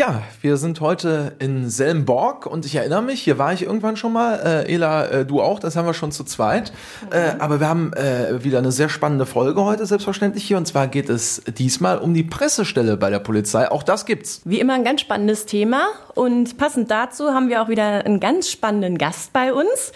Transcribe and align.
Ja, 0.00 0.22
wir 0.40 0.56
sind 0.56 0.80
heute 0.80 1.34
in 1.40 1.68
Selmborg 1.68 2.46
und 2.46 2.64
ich 2.64 2.74
erinnere 2.74 3.02
mich, 3.02 3.20
hier 3.20 3.36
war 3.36 3.52
ich 3.52 3.64
irgendwann 3.64 3.98
schon 3.98 4.14
mal. 4.14 4.64
Äh, 4.66 4.72
Ela, 4.72 5.04
äh, 5.04 5.26
du 5.26 5.42
auch, 5.42 5.58
das 5.58 5.76
haben 5.76 5.84
wir 5.84 5.92
schon 5.92 6.10
zu 6.10 6.24
zweit. 6.24 6.72
Mhm. 7.02 7.12
Äh, 7.12 7.34
aber 7.38 7.60
wir 7.60 7.68
haben 7.68 7.92
äh, 7.92 8.42
wieder 8.42 8.60
eine 8.60 8.72
sehr 8.72 8.88
spannende 8.88 9.26
Folge 9.26 9.62
heute, 9.62 9.84
selbstverständlich 9.84 10.42
hier. 10.44 10.56
Und 10.56 10.64
zwar 10.64 10.86
geht 10.86 11.10
es 11.10 11.42
diesmal 11.58 11.98
um 11.98 12.14
die 12.14 12.22
Pressestelle 12.22 12.96
bei 12.96 13.10
der 13.10 13.18
Polizei. 13.18 13.70
Auch 13.70 13.82
das 13.82 14.06
gibt's. 14.06 14.40
Wie 14.46 14.58
immer 14.58 14.72
ein 14.72 14.84
ganz 14.84 15.02
spannendes 15.02 15.44
Thema. 15.44 15.88
Und 16.14 16.56
passend 16.56 16.90
dazu 16.90 17.34
haben 17.34 17.50
wir 17.50 17.60
auch 17.60 17.68
wieder 17.68 18.02
einen 18.06 18.20
ganz 18.20 18.48
spannenden 18.48 18.96
Gast 18.96 19.34
bei 19.34 19.52
uns. 19.52 19.92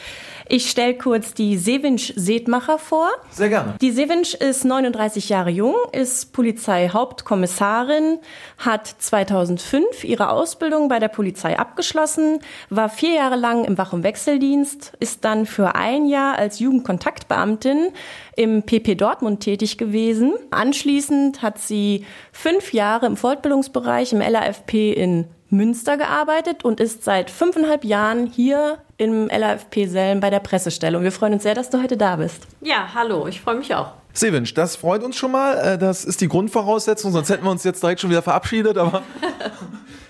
Ich 0.47 0.71
stelle 0.71 0.95
kurz 0.95 1.33
die 1.33 1.57
Sevinch 1.57 2.13
Sedmacher 2.17 2.79
vor. 2.79 3.09
Sehr 3.31 3.49
gerne. 3.49 3.77
Die 3.81 3.91
Sevinch 3.91 4.35
ist 4.35 4.65
39 4.65 5.31
Jahre 5.31 5.49
jung, 5.49 5.75
ist 5.93 6.35
Polizeihauptkommissarin, 6.35 8.19
hat 8.59 8.87
2005 8.87 10.05
ihre 10.05 10.29
Ausbildung 10.29 10.89
bei 10.89 10.99
der 10.99 11.09
Polizei 11.09 11.59
abgeschlossen, 11.59 12.41
war 12.69 12.91
vier 12.91 13.15
Jahre 13.15 13.37
lang 13.37 13.65
im 13.65 13.79
Wach- 13.79 13.95
und 13.95 14.03
Wechseldienst, 14.03 14.93
ist 15.01 15.25
dann 15.25 15.47
für 15.47 15.75
ein 15.75 16.07
Jahr 16.07 16.37
als 16.37 16.59
Jugendkontaktbeamtin 16.59 17.89
im 18.37 18.65
PP 18.65 18.97
Dortmund 18.97 19.41
tätig 19.41 19.79
gewesen. 19.79 20.35
Anschließend 20.51 21.41
hat 21.41 21.59
sie 21.59 22.05
fünf 22.33 22.75
Jahre 22.75 23.07
im 23.07 23.17
Fortbildungsbereich 23.17 24.13
im 24.13 24.21
LAFP 24.21 24.93
in 24.93 25.27
Münster 25.57 25.97
gearbeitet 25.97 26.65
und 26.65 26.81
ist 26.81 27.05
seit 27.05 27.31
fünfeinhalb 27.31 27.85
Jahren 27.85 28.27
hier 28.27 28.79
im 28.97 29.29
LAFP 29.29 29.87
Selm 29.87 30.21
bei 30.21 30.31
der 30.31 30.41
Pressestelle. 30.41 30.99
Und 30.99 31.05
wir 31.05 31.13
freuen 31.13 31.35
uns 31.35 31.43
sehr, 31.43 31.55
dass 31.55 31.71
du 31.71 31.83
heute 31.83 31.97
da 31.97 32.17
bist. 32.17 32.47
Ja, 32.61 32.89
hallo, 32.95 33.27
ich 33.27 33.41
freue 33.41 33.57
mich 33.57 33.75
auch. 33.75 33.93
Sevinch, 34.13 34.55
das 34.55 34.77
freut 34.77 35.03
uns 35.03 35.17
schon 35.17 35.33
mal. 35.33 35.57
Äh, 35.57 35.79
das 35.79 36.05
ist 36.05 36.21
die 36.21 36.29
Grundvoraussetzung, 36.29 37.11
sonst 37.11 37.31
hätten 37.31 37.45
wir 37.45 37.51
uns 37.51 37.65
jetzt 37.65 37.83
direkt 37.83 38.01
schon 38.01 38.11
wieder 38.11 38.23
verabschiedet, 38.23 38.79
aber. 38.79 39.03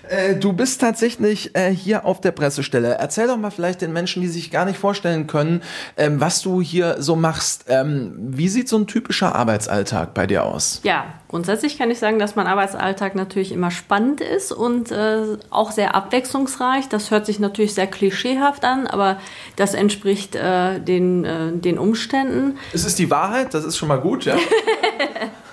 Äh, 0.09 0.35
du 0.35 0.53
bist 0.53 0.81
tatsächlich 0.81 1.55
äh, 1.55 1.69
hier 1.69 2.05
auf 2.05 2.21
der 2.21 2.31
Pressestelle. 2.31 2.95
Erzähl 2.99 3.27
doch 3.27 3.37
mal 3.37 3.51
vielleicht 3.51 3.81
den 3.81 3.93
Menschen, 3.93 4.21
die 4.21 4.27
sich 4.27 4.51
gar 4.51 4.65
nicht 4.65 4.77
vorstellen 4.77 5.27
können, 5.27 5.61
ähm, 5.97 6.19
was 6.21 6.41
du 6.41 6.61
hier 6.61 6.97
so 6.99 7.15
machst. 7.15 7.65
Ähm, 7.67 8.13
wie 8.17 8.47
sieht 8.47 8.69
so 8.69 8.77
ein 8.77 8.87
typischer 8.87 9.35
Arbeitsalltag 9.35 10.13
bei 10.13 10.27
dir 10.27 10.43
aus? 10.43 10.81
Ja, 10.83 11.05
grundsätzlich 11.27 11.77
kann 11.77 11.91
ich 11.91 11.99
sagen, 11.99 12.19
dass 12.19 12.35
mein 12.35 12.47
Arbeitsalltag 12.47 13.15
natürlich 13.15 13.51
immer 13.51 13.71
spannend 13.71 14.21
ist 14.21 14.51
und 14.51 14.91
äh, 14.91 15.37
auch 15.49 15.71
sehr 15.71 15.95
abwechslungsreich. 15.95 16.89
Das 16.89 17.11
hört 17.11 17.25
sich 17.25 17.39
natürlich 17.39 17.73
sehr 17.73 17.87
klischeehaft 17.87 18.63
an, 18.63 18.87
aber 18.87 19.19
das 19.55 19.73
entspricht 19.73 20.35
äh, 20.35 20.79
den, 20.79 21.25
äh, 21.25 21.51
den 21.53 21.77
Umständen. 21.77 22.57
Es 22.73 22.85
ist 22.85 22.99
die 22.99 23.09
Wahrheit, 23.09 23.53
das 23.53 23.65
ist 23.65 23.77
schon 23.77 23.87
mal 23.87 23.99
gut, 23.99 24.25
ja. 24.25 24.35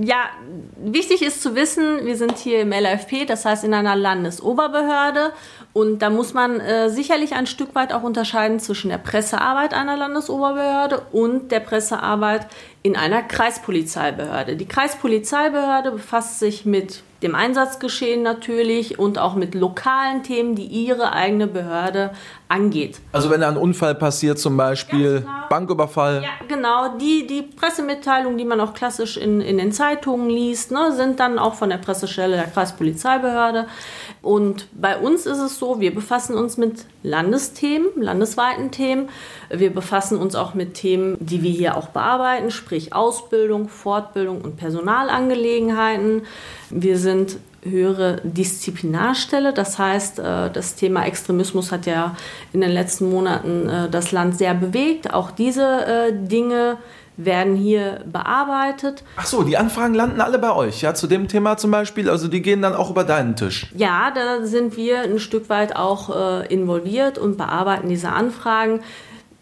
ja, 0.00 0.30
wichtig 0.76 1.22
ist 1.22 1.42
zu 1.42 1.54
wissen, 1.54 2.04
wir 2.04 2.16
sind 2.16 2.38
hier 2.38 2.60
im 2.60 2.72
LFP, 2.72 3.26
das 3.26 3.44
heißt 3.44 3.64
in 3.64 3.74
einer 3.74 3.96
Landesoberbehörde. 3.96 5.32
Und 5.72 6.00
da 6.00 6.10
muss 6.10 6.34
man 6.34 6.60
äh, 6.60 6.90
sicherlich 6.90 7.34
ein 7.34 7.46
Stück 7.46 7.74
weit 7.74 7.92
auch 7.92 8.02
unterscheiden 8.02 8.60
zwischen 8.60 8.90
der 8.90 8.98
Pressearbeit 8.98 9.72
einer 9.72 9.96
Landesoberbehörde 9.96 11.02
und 11.12 11.50
der 11.50 11.60
Pressearbeit 11.60 12.46
in 12.82 12.96
einer 12.96 13.22
Kreispolizeibehörde. 13.22 14.56
Die 14.56 14.66
Kreispolizeibehörde 14.66 15.92
befasst 15.92 16.38
sich 16.40 16.66
mit 16.66 17.02
dem 17.22 17.34
Einsatzgeschehen 17.34 18.22
natürlich 18.22 18.98
und 18.98 19.18
auch 19.18 19.34
mit 19.34 19.54
lokalen 19.54 20.22
Themen, 20.22 20.54
die 20.54 20.66
ihre 20.66 21.12
eigene 21.12 21.46
Behörde 21.46 22.10
angeht. 22.48 23.00
Also 23.12 23.30
wenn 23.30 23.42
ein 23.42 23.56
Unfall 23.56 23.94
passiert, 23.94 24.38
zum 24.38 24.56
Beispiel 24.56 25.20
genau. 25.20 25.30
Banküberfall. 25.48 26.22
Ja, 26.22 26.30
genau. 26.48 26.98
Die, 26.98 27.26
die 27.26 27.42
Pressemitteilungen, 27.42 28.36
die 28.36 28.44
man 28.44 28.60
auch 28.60 28.74
klassisch 28.74 29.16
in, 29.16 29.40
in 29.40 29.56
den 29.56 29.72
Zeitungen 29.72 30.28
liest, 30.28 30.70
ne, 30.70 30.92
sind 30.92 31.18
dann 31.18 31.38
auch 31.38 31.54
von 31.54 31.70
der 31.70 31.78
Pressestelle 31.78 32.36
der 32.36 32.46
Kreispolizeibehörde. 32.46 33.66
Und 34.20 34.68
bei 34.72 34.98
uns 34.98 35.26
ist 35.26 35.38
es 35.38 35.58
so, 35.58 35.80
wir 35.80 35.94
befassen 35.94 36.36
uns 36.36 36.56
mit 36.58 36.84
Landesthemen, 37.02 37.88
landesweiten 37.96 38.70
Themen. 38.70 39.08
Wir 39.52 39.72
befassen 39.72 40.18
uns 40.18 40.34
auch 40.34 40.54
mit 40.54 40.74
Themen, 40.74 41.16
die 41.20 41.42
wir 41.42 41.50
hier 41.50 41.76
auch 41.76 41.88
bearbeiten, 41.88 42.50
sprich 42.50 42.94
Ausbildung, 42.94 43.68
Fortbildung 43.68 44.40
und 44.40 44.56
Personalangelegenheiten. 44.56 46.22
Wir 46.70 46.98
sind 46.98 47.36
höhere 47.64 48.20
Disziplinarstelle. 48.24 49.52
Das 49.52 49.78
heißt, 49.78 50.18
äh, 50.18 50.50
das 50.50 50.74
Thema 50.74 51.04
Extremismus 51.06 51.70
hat 51.70 51.86
ja 51.86 52.16
in 52.52 52.60
den 52.60 52.70
letzten 52.70 53.10
Monaten 53.10 53.68
äh, 53.68 53.88
das 53.88 54.12
Land 54.12 54.36
sehr 54.36 54.54
bewegt. 54.54 55.12
Auch 55.12 55.30
diese 55.30 55.86
äh, 55.86 56.12
Dinge 56.12 56.78
werden 57.16 57.54
hier 57.54 58.00
bearbeitet. 58.06 59.04
Ach 59.16 59.26
so, 59.26 59.42
die 59.42 59.56
Anfragen 59.56 59.94
landen 59.94 60.20
alle 60.20 60.38
bei 60.38 60.52
euch, 60.52 60.80
ja, 60.80 60.94
zu 60.94 61.06
dem 61.06 61.28
Thema 61.28 61.56
zum 61.56 61.70
Beispiel. 61.70 62.08
Also 62.08 62.26
die 62.26 62.42
gehen 62.42 62.62
dann 62.62 62.74
auch 62.74 62.90
über 62.90 63.04
deinen 63.04 63.36
Tisch. 63.36 63.70
Ja, 63.76 64.10
da 64.10 64.44
sind 64.46 64.76
wir 64.76 65.02
ein 65.02 65.18
Stück 65.18 65.50
weit 65.50 65.76
auch 65.76 66.40
involviert 66.48 67.18
und 67.18 67.36
bearbeiten 67.36 67.90
diese 67.90 68.08
Anfragen. 68.08 68.80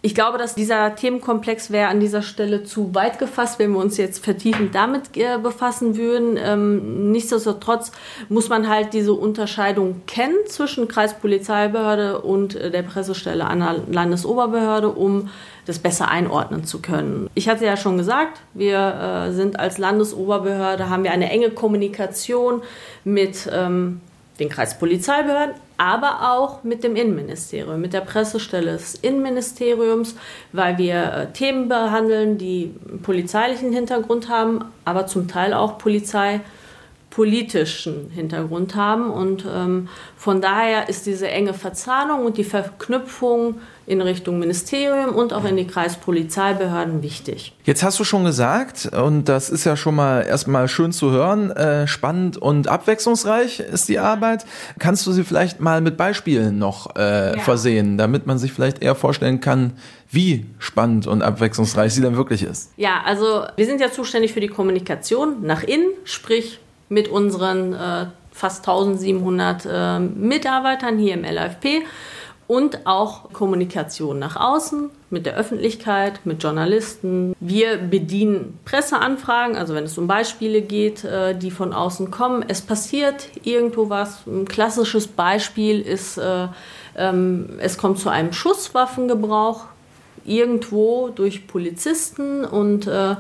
Ich 0.02 0.14
glaube, 0.14 0.38
dass 0.38 0.54
dieser 0.54 0.94
Themenkomplex 0.94 1.70
wäre 1.70 1.88
an 1.88 2.00
dieser 2.00 2.22
Stelle 2.22 2.64
zu 2.64 2.94
weit 2.94 3.18
gefasst, 3.18 3.58
wenn 3.58 3.72
wir 3.72 3.80
uns 3.80 3.98
jetzt 3.98 4.24
vertiefend 4.24 4.74
damit 4.74 5.14
äh, 5.16 5.36
befassen 5.36 5.96
würden. 5.96 6.38
Ähm, 6.42 7.12
nichtsdestotrotz 7.12 7.92
muss 8.30 8.48
man 8.48 8.68
halt 8.68 8.94
diese 8.94 9.12
Unterscheidung 9.12 10.00
kennen 10.06 10.36
zwischen 10.46 10.88
Kreispolizeibehörde 10.88 12.22
und 12.22 12.54
äh, 12.54 12.70
der 12.70 12.82
Pressestelle 12.82 13.46
einer 13.46 13.76
Landesoberbehörde, 13.90 14.88
um 14.88 15.28
das 15.66 15.78
besser 15.78 16.08
einordnen 16.08 16.64
zu 16.64 16.80
können. 16.80 17.28
Ich 17.34 17.50
hatte 17.50 17.66
ja 17.66 17.76
schon 17.76 17.98
gesagt, 17.98 18.40
wir 18.54 19.28
äh, 19.28 19.32
sind 19.32 19.60
als 19.60 19.76
Landesoberbehörde, 19.76 20.88
haben 20.88 21.04
wir 21.04 21.12
eine 21.12 21.28
enge 21.28 21.50
Kommunikation 21.50 22.62
mit 23.04 23.50
ähm, 23.52 24.00
den 24.40 24.48
Kreispolizeibehörden, 24.48 25.54
aber 25.76 26.32
auch 26.32 26.64
mit 26.64 26.82
dem 26.82 26.96
Innenministerium, 26.96 27.80
mit 27.80 27.92
der 27.92 28.00
Pressestelle 28.00 28.72
des 28.72 28.94
Innenministeriums, 28.96 30.16
weil 30.52 30.78
wir 30.78 31.12
äh, 31.12 31.32
Themen 31.32 31.68
behandeln, 31.68 32.38
die 32.38 32.74
polizeilichen 33.02 33.72
Hintergrund 33.72 34.28
haben, 34.28 34.64
aber 34.84 35.06
zum 35.06 35.28
Teil 35.28 35.54
auch 35.54 35.78
polizeipolitischen 37.10 38.10
Hintergrund 38.10 38.74
haben. 38.74 39.10
Und 39.10 39.44
ähm, 39.52 39.88
von 40.16 40.40
daher 40.40 40.88
ist 40.88 41.06
diese 41.06 41.28
enge 41.28 41.54
Verzahnung 41.54 42.24
und 42.24 42.38
die 42.38 42.44
Verknüpfung 42.44 43.56
in 43.86 44.00
Richtung 44.00 44.38
Ministerium 44.38 45.16
und 45.16 45.32
auch 45.32 45.44
in 45.44 45.56
die 45.56 45.66
Kreispolizeibehörden 45.66 47.02
wichtig. 47.02 47.52
Jetzt 47.64 47.82
hast 47.82 47.98
du 47.98 48.04
schon 48.04 48.24
gesagt, 48.24 48.86
und 48.86 49.28
das 49.28 49.50
ist 49.50 49.64
ja 49.64 49.76
schon 49.76 49.96
mal 49.96 50.22
erstmal 50.22 50.68
schön 50.68 50.92
zu 50.92 51.10
hören, 51.10 51.50
äh, 51.50 51.88
spannend 51.88 52.36
und 52.36 52.68
abwechslungsreich 52.68 53.58
ist 53.58 53.88
die 53.88 53.98
Arbeit. 53.98 54.46
Kannst 54.78 55.06
du 55.06 55.12
sie 55.12 55.24
vielleicht 55.24 55.60
mal 55.60 55.80
mit 55.80 55.96
Beispielen 55.96 56.58
noch 56.58 56.94
äh, 56.94 57.36
ja. 57.36 57.42
versehen, 57.42 57.98
damit 57.98 58.26
man 58.26 58.38
sich 58.38 58.52
vielleicht 58.52 58.80
eher 58.80 58.94
vorstellen 58.94 59.40
kann, 59.40 59.72
wie 60.08 60.46
spannend 60.58 61.08
und 61.08 61.22
abwechslungsreich 61.22 61.92
sie 61.92 62.02
dann 62.02 62.16
wirklich 62.16 62.44
ist? 62.44 62.72
Ja, 62.76 63.02
also 63.04 63.44
wir 63.56 63.66
sind 63.66 63.80
ja 63.80 63.90
zuständig 63.90 64.32
für 64.32 64.40
die 64.40 64.48
Kommunikation 64.48 65.42
nach 65.42 65.64
innen, 65.64 65.88
sprich 66.04 66.60
mit 66.90 67.08
unseren 67.08 67.72
äh, 67.72 68.06
fast 68.30 68.68
1700 68.68 69.66
äh, 69.66 69.98
Mitarbeitern 70.00 70.98
hier 70.98 71.14
im 71.14 71.24
LFP 71.24 71.82
und 72.46 72.84
auch 72.84 73.32
Kommunikation 73.32 74.18
nach 74.18 74.34
außen 74.34 74.90
mit 75.08 75.24
der 75.24 75.36
Öffentlichkeit, 75.36 76.20
mit 76.24 76.42
Journalisten. 76.42 77.32
Wir 77.38 77.76
bedienen 77.76 78.58
Presseanfragen, 78.64 79.56
also 79.56 79.74
wenn 79.74 79.84
es 79.84 79.96
um 79.96 80.08
Beispiele 80.08 80.60
geht, 80.60 81.04
äh, 81.04 81.38
die 81.38 81.52
von 81.52 81.72
außen 81.72 82.10
kommen. 82.10 82.44
Es 82.48 82.60
passiert 82.60 83.28
irgendwo 83.44 83.88
was. 83.88 84.26
Ein 84.26 84.46
klassisches 84.46 85.06
Beispiel 85.06 85.80
ist, 85.80 86.18
äh, 86.18 86.48
ähm, 86.96 87.50
es 87.60 87.78
kommt 87.78 88.00
zu 88.00 88.08
einem 88.08 88.32
Schusswaffengebrauch 88.32 89.66
irgendwo 90.24 91.08
durch 91.08 91.46
Polizisten 91.46 92.44
und 92.44 92.88
äh, 92.88 93.14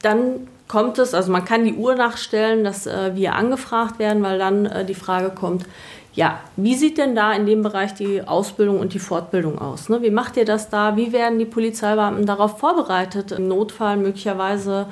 dann 0.00 0.48
kommt 0.72 0.98
es, 0.98 1.12
also 1.12 1.30
man 1.30 1.44
kann 1.44 1.64
die 1.64 1.74
Uhr 1.74 1.94
nachstellen, 1.94 2.64
dass 2.64 2.86
wir 2.86 3.34
angefragt 3.34 3.98
werden, 3.98 4.22
weil 4.22 4.38
dann 4.38 4.86
die 4.88 4.94
Frage 4.94 5.28
kommt, 5.28 5.66
ja, 6.14 6.40
wie 6.56 6.74
sieht 6.74 6.98
denn 6.98 7.14
da 7.14 7.32
in 7.32 7.46
dem 7.46 7.62
Bereich 7.62 7.94
die 7.94 8.20
Ausbildung 8.20 8.80
und 8.80 8.92
die 8.92 8.98
Fortbildung 8.98 9.58
aus? 9.58 9.88
Ne? 9.88 10.02
Wie 10.02 10.10
macht 10.10 10.36
ihr 10.36 10.44
das 10.44 10.68
da? 10.68 10.96
Wie 10.96 11.12
werden 11.12 11.38
die 11.38 11.46
Polizeibeamten 11.46 12.26
darauf 12.26 12.58
vorbereitet, 12.58 13.32
im 13.32 13.48
Notfall 13.48 13.96
möglicherweise 13.96 14.86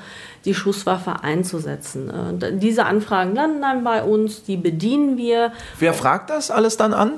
die 0.47 0.55
Schusswaffe 0.55 1.23
einzusetzen? 1.23 2.41
Äh, 2.41 2.59
diese 2.59 2.87
Anfragen 2.87 3.35
landen 3.35 3.61
dann 3.61 3.85
bei 3.85 4.03
uns, 4.03 4.45
die 4.45 4.57
bedienen 4.57 5.19
wir. 5.19 5.53
Wer 5.79 5.93
fragt 5.93 6.31
das 6.31 6.51
alles 6.51 6.79
dann 6.79 6.95
an? 6.95 7.13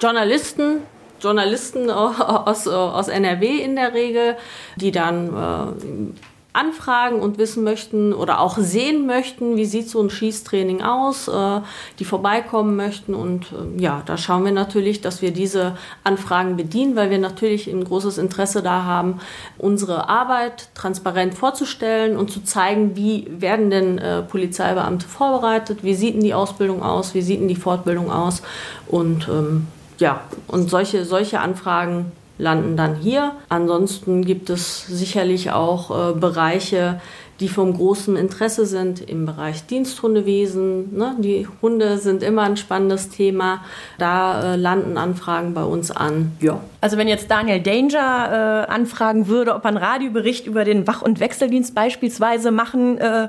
Journalisten, 0.00 0.82
Journalisten 1.20 1.90
aus, 1.90 2.66
aus 2.66 3.06
NRW 3.06 3.58
in 3.58 3.76
der 3.76 3.94
Regel, 3.94 4.36
die 4.76 4.90
dann 4.90 5.28
äh, 5.28 6.33
anfragen 6.54 7.20
und 7.20 7.36
wissen 7.36 7.64
möchten 7.64 8.12
oder 8.12 8.40
auch 8.40 8.56
sehen 8.58 9.06
möchten, 9.06 9.56
wie 9.56 9.64
sieht 9.64 9.90
so 9.90 10.00
ein 10.00 10.08
Schießtraining 10.08 10.82
aus, 10.82 11.26
äh, 11.26 11.60
die 11.98 12.04
vorbeikommen 12.04 12.76
möchten. 12.76 13.12
Und 13.12 13.46
äh, 13.52 13.82
ja, 13.82 14.02
da 14.06 14.16
schauen 14.16 14.44
wir 14.44 14.52
natürlich, 14.52 15.00
dass 15.00 15.20
wir 15.20 15.32
diese 15.32 15.76
Anfragen 16.04 16.56
bedienen, 16.56 16.94
weil 16.94 17.10
wir 17.10 17.18
natürlich 17.18 17.66
ein 17.66 17.84
großes 17.84 18.18
Interesse 18.18 18.62
da 18.62 18.84
haben, 18.84 19.20
unsere 19.58 20.08
Arbeit 20.08 20.68
transparent 20.74 21.34
vorzustellen 21.34 22.16
und 22.16 22.30
zu 22.30 22.44
zeigen, 22.44 22.94
wie 22.94 23.26
werden 23.28 23.70
denn 23.70 23.98
äh, 23.98 24.22
Polizeibeamte 24.22 25.08
vorbereitet, 25.08 25.82
wie 25.82 25.94
sieht 25.94 26.14
denn 26.14 26.22
die 26.22 26.34
Ausbildung 26.34 26.84
aus, 26.84 27.14
wie 27.14 27.22
sieht 27.22 27.40
denn 27.40 27.48
die 27.48 27.56
Fortbildung 27.56 28.12
aus. 28.12 28.42
Und 28.86 29.28
ähm, 29.28 29.66
ja, 29.98 30.20
und 30.46 30.70
solche, 30.70 31.04
solche 31.04 31.40
Anfragen 31.40 32.12
landen 32.38 32.76
dann 32.76 32.96
hier. 32.96 33.32
Ansonsten 33.48 34.24
gibt 34.24 34.50
es 34.50 34.86
sicherlich 34.86 35.50
auch 35.50 35.90
äh, 35.90 36.12
Bereiche, 36.14 37.00
die 37.40 37.48
vom 37.48 37.74
großen 37.74 38.16
Interesse 38.16 38.64
sind 38.64 39.00
im 39.00 39.26
Bereich 39.26 39.66
Diensthundewesen. 39.66 40.96
Ne? 40.96 41.16
Die 41.18 41.48
Hunde 41.62 41.98
sind 41.98 42.22
immer 42.22 42.42
ein 42.42 42.56
spannendes 42.56 43.08
Thema. 43.08 43.64
Da 43.98 44.54
äh, 44.54 44.56
landen 44.56 44.96
Anfragen 44.96 45.52
bei 45.52 45.64
uns 45.64 45.90
an. 45.90 46.32
Ja. 46.40 46.60
Also 46.80 46.96
wenn 46.96 47.08
jetzt 47.08 47.30
Daniel 47.30 47.60
Danger 47.60 48.66
äh, 48.68 48.72
anfragen 48.72 49.26
würde, 49.26 49.54
ob 49.54 49.64
er 49.64 49.68
einen 49.68 49.76
Radiobericht 49.78 50.46
über 50.46 50.64
den 50.64 50.86
Wach- 50.86 51.02
und 51.02 51.18
Wechseldienst 51.18 51.74
beispielsweise 51.74 52.52
machen 52.52 52.98
äh, 52.98 53.28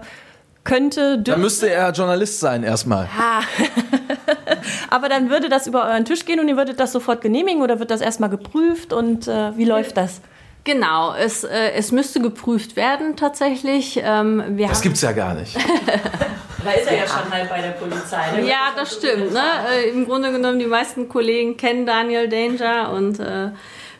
könnte. 0.64 1.20
Dann 1.20 1.42
müsste 1.42 1.70
er 1.70 1.92
Journalist 1.92 2.40
sein 2.40 2.64
erstmal. 2.64 3.08
Ja. 3.18 3.42
Aber 4.90 5.10
dann 5.10 5.30
würde 5.30 5.50
das 5.50 5.68
über 5.68 5.86
euren 5.86 6.06
Tisch 6.06 6.26
gehen 6.26 6.40
und 6.40 6.48
ihr 6.48 6.58
würdet 6.58 6.80
das 6.80 6.92
sofort 6.92 7.22
genehmigen 7.22 7.62
oder 7.62 7.80
wird 7.80 7.92
das 7.92 8.02
erstmal 8.02 8.30
geprüft 8.30 8.94
und 8.94 9.28
äh, 9.28 9.58
wie 9.58 9.66
läuft 9.66 9.98
das? 9.98 10.22
Genau, 10.66 11.14
es, 11.14 11.44
äh, 11.44 11.74
es 11.76 11.92
müsste 11.92 12.20
geprüft 12.20 12.76
werden 12.76 13.16
tatsächlich. 13.16 14.02
Ähm, 14.04 14.44
wir 14.58 14.68
das 14.68 14.82
gibt's 14.82 15.02
ja 15.02 15.12
gar 15.12 15.36
nicht. 15.36 15.56
da 16.66 16.72
ist 16.72 16.90
er 16.90 16.98
ja 16.98 17.08
schon 17.08 17.32
halt 17.32 17.48
bei 17.50 17.62
der 17.62 17.70
Polizei. 17.70 18.32
Ne? 18.36 18.48
Ja, 18.48 18.72
das 18.76 18.96
stimmt. 18.96 19.32
Ne? 19.32 19.44
Äh, 19.72 19.90
Im 19.90 20.06
Grunde 20.06 20.32
genommen, 20.32 20.58
die 20.58 20.66
meisten 20.66 21.08
Kollegen 21.08 21.56
kennen 21.56 21.86
Daniel 21.86 22.28
Danger 22.28 22.92
und 22.92 23.20
äh, 23.20 23.52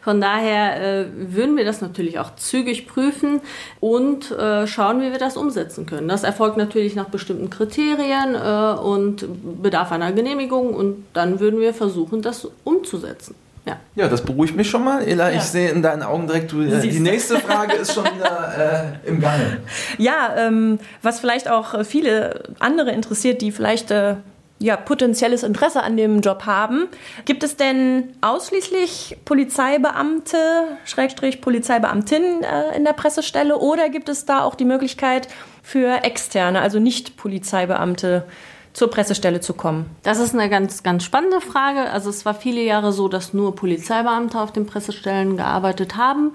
von 0.06 0.22
daher 0.22 0.80
äh, 0.80 1.06
würden 1.16 1.58
wir 1.58 1.66
das 1.66 1.82
natürlich 1.82 2.20
auch 2.20 2.36
zügig 2.36 2.88
prüfen 2.88 3.42
und 3.80 4.30
äh, 4.30 4.68
schauen, 4.68 5.02
wie 5.02 5.10
wir 5.10 5.18
das 5.18 5.36
umsetzen 5.36 5.88
können. 5.88 6.08
Das 6.08 6.24
erfolgt 6.24 6.58
natürlich 6.58 6.94
nach 6.94 7.10
bestimmten 7.10 7.50
Kriterien 7.50 8.36
äh, 8.36 8.80
und 8.80 9.26
bedarf 9.64 9.92
einer 9.92 10.12
Genehmigung 10.12 10.76
und 10.76 11.06
dann 11.14 11.40
würden 11.40 11.60
wir 11.60 11.74
versuchen, 11.74 12.22
das 12.22 12.48
umzusetzen. 12.64 13.34
Ja. 13.66 13.78
ja, 13.96 14.08
das 14.08 14.22
beruhigt 14.22 14.56
mich 14.56 14.70
schon 14.70 14.84
mal. 14.84 15.02
Ella, 15.02 15.32
ja. 15.32 15.38
ich 15.38 15.44
sehe 15.44 15.72
in 15.72 15.82
deinen 15.82 16.04
Augen 16.04 16.28
direkt, 16.28 16.52
du, 16.52 16.62
äh, 16.62 16.82
die 16.82 17.00
nächste 17.00 17.40
Frage 17.40 17.74
ist 17.74 17.92
schon 17.92 18.06
wieder 18.06 18.94
äh, 19.04 19.10
im 19.10 19.20
Gange. 19.20 19.58
Ja, 19.98 20.36
ähm, 20.38 20.78
was 21.02 21.20
vielleicht 21.20 21.50
auch 21.50 21.84
viele 21.84 22.44
andere 22.60 22.92
interessiert, 22.92 23.42
die 23.42 23.52
vielleicht 23.52 23.90
äh, 23.90 24.18
ja, 24.60 24.78
potenzielles 24.78 25.44
Interesse 25.44 25.84
an 25.84 25.98
dem 25.98 26.22
Job 26.22 26.46
haben. 26.46 26.88
Gibt 27.26 27.44
es 27.44 27.58
denn 27.58 28.14
ausschließlich 28.22 29.18
Polizeibeamte, 29.26 30.38
Schrägstrich 30.86 31.42
Polizeibeamtinnen 31.42 32.44
äh, 32.44 32.76
in 32.76 32.86
der 32.86 32.94
Pressestelle 32.94 33.58
oder 33.58 33.90
gibt 33.90 34.08
es 34.08 34.26
da 34.26 34.44
auch 34.44 34.56
die 34.56 34.66
Möglichkeit 34.66 35.28
für 35.62 36.04
externe, 36.04 36.62
also 36.62 36.80
nicht 36.80 37.18
Polizeibeamte, 37.18 38.26
zur 38.72 38.90
Pressestelle 38.90 39.42
zu 39.42 39.54
kommen? 39.54 39.90
Das 40.04 40.20
ist 40.20 40.34
eine 40.34 40.50
ganz, 40.50 40.84
ganz 40.84 41.04
spannende 41.04 41.42
Frage. 41.42 41.90
Also 41.92 42.10
es 42.10 42.26
war 42.26 42.34
viele 42.34 42.62
Jahre 42.62 42.92
so, 42.92 43.08
dass 43.08 43.34
nur 43.34 43.56
Polizeibeamte 43.56 44.40
auf 44.40 44.52
den 44.52 44.66
Pressestellen 44.66 45.38
gearbeitet 45.38 45.96
haben. 45.96 46.34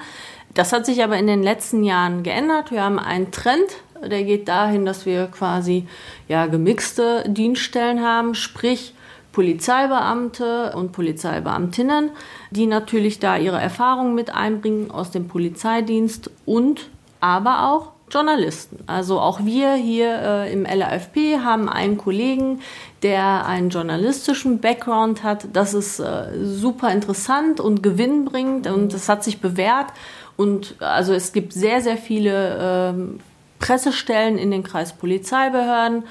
Das 0.54 0.72
hat 0.72 0.84
sich 0.84 1.04
aber 1.04 1.16
in 1.16 1.26
den 1.26 1.42
letzten 1.42 1.84
Jahren 1.84 2.22
geändert. 2.22 2.70
Wir 2.70 2.82
haben 2.82 2.98
einen 2.98 3.30
Trend 3.30 3.68
der 4.06 4.24
geht 4.24 4.48
dahin, 4.48 4.84
dass 4.84 5.06
wir 5.06 5.26
quasi 5.26 5.86
ja, 6.28 6.46
gemixte 6.46 7.24
Dienststellen 7.28 8.02
haben, 8.02 8.34
sprich 8.34 8.94
Polizeibeamte 9.32 10.72
und 10.74 10.92
Polizeibeamtinnen, 10.92 12.10
die 12.50 12.66
natürlich 12.66 13.20
da 13.20 13.36
ihre 13.36 13.60
Erfahrungen 13.60 14.14
mit 14.14 14.34
einbringen 14.34 14.90
aus 14.90 15.10
dem 15.10 15.28
Polizeidienst 15.28 16.30
und 16.46 16.88
aber 17.20 17.70
auch 17.70 17.92
Journalisten. 18.10 18.82
Also 18.86 19.20
auch 19.20 19.44
wir 19.44 19.74
hier 19.74 20.20
äh, 20.20 20.52
im 20.52 20.64
LAFP 20.64 21.38
haben 21.44 21.68
einen 21.68 21.96
Kollegen, 21.96 22.60
der 23.02 23.46
einen 23.46 23.70
journalistischen 23.70 24.58
Background 24.58 25.22
hat. 25.22 25.46
Das 25.52 25.74
ist 25.74 26.00
äh, 26.00 26.26
super 26.42 26.92
interessant 26.92 27.60
und 27.60 27.82
gewinnbringend 27.82 28.66
und 28.66 28.92
das 28.92 29.08
hat 29.08 29.22
sich 29.22 29.40
bewährt. 29.40 29.92
Und 30.36 30.74
also 30.80 31.12
es 31.12 31.32
gibt 31.32 31.52
sehr, 31.52 31.82
sehr 31.82 31.96
viele 31.96 32.58
ähm, 32.60 33.20
Pressestellen 33.60 34.36
in 34.36 34.50
den 34.50 34.64
Kreispolizeibehörden, 34.64 36.02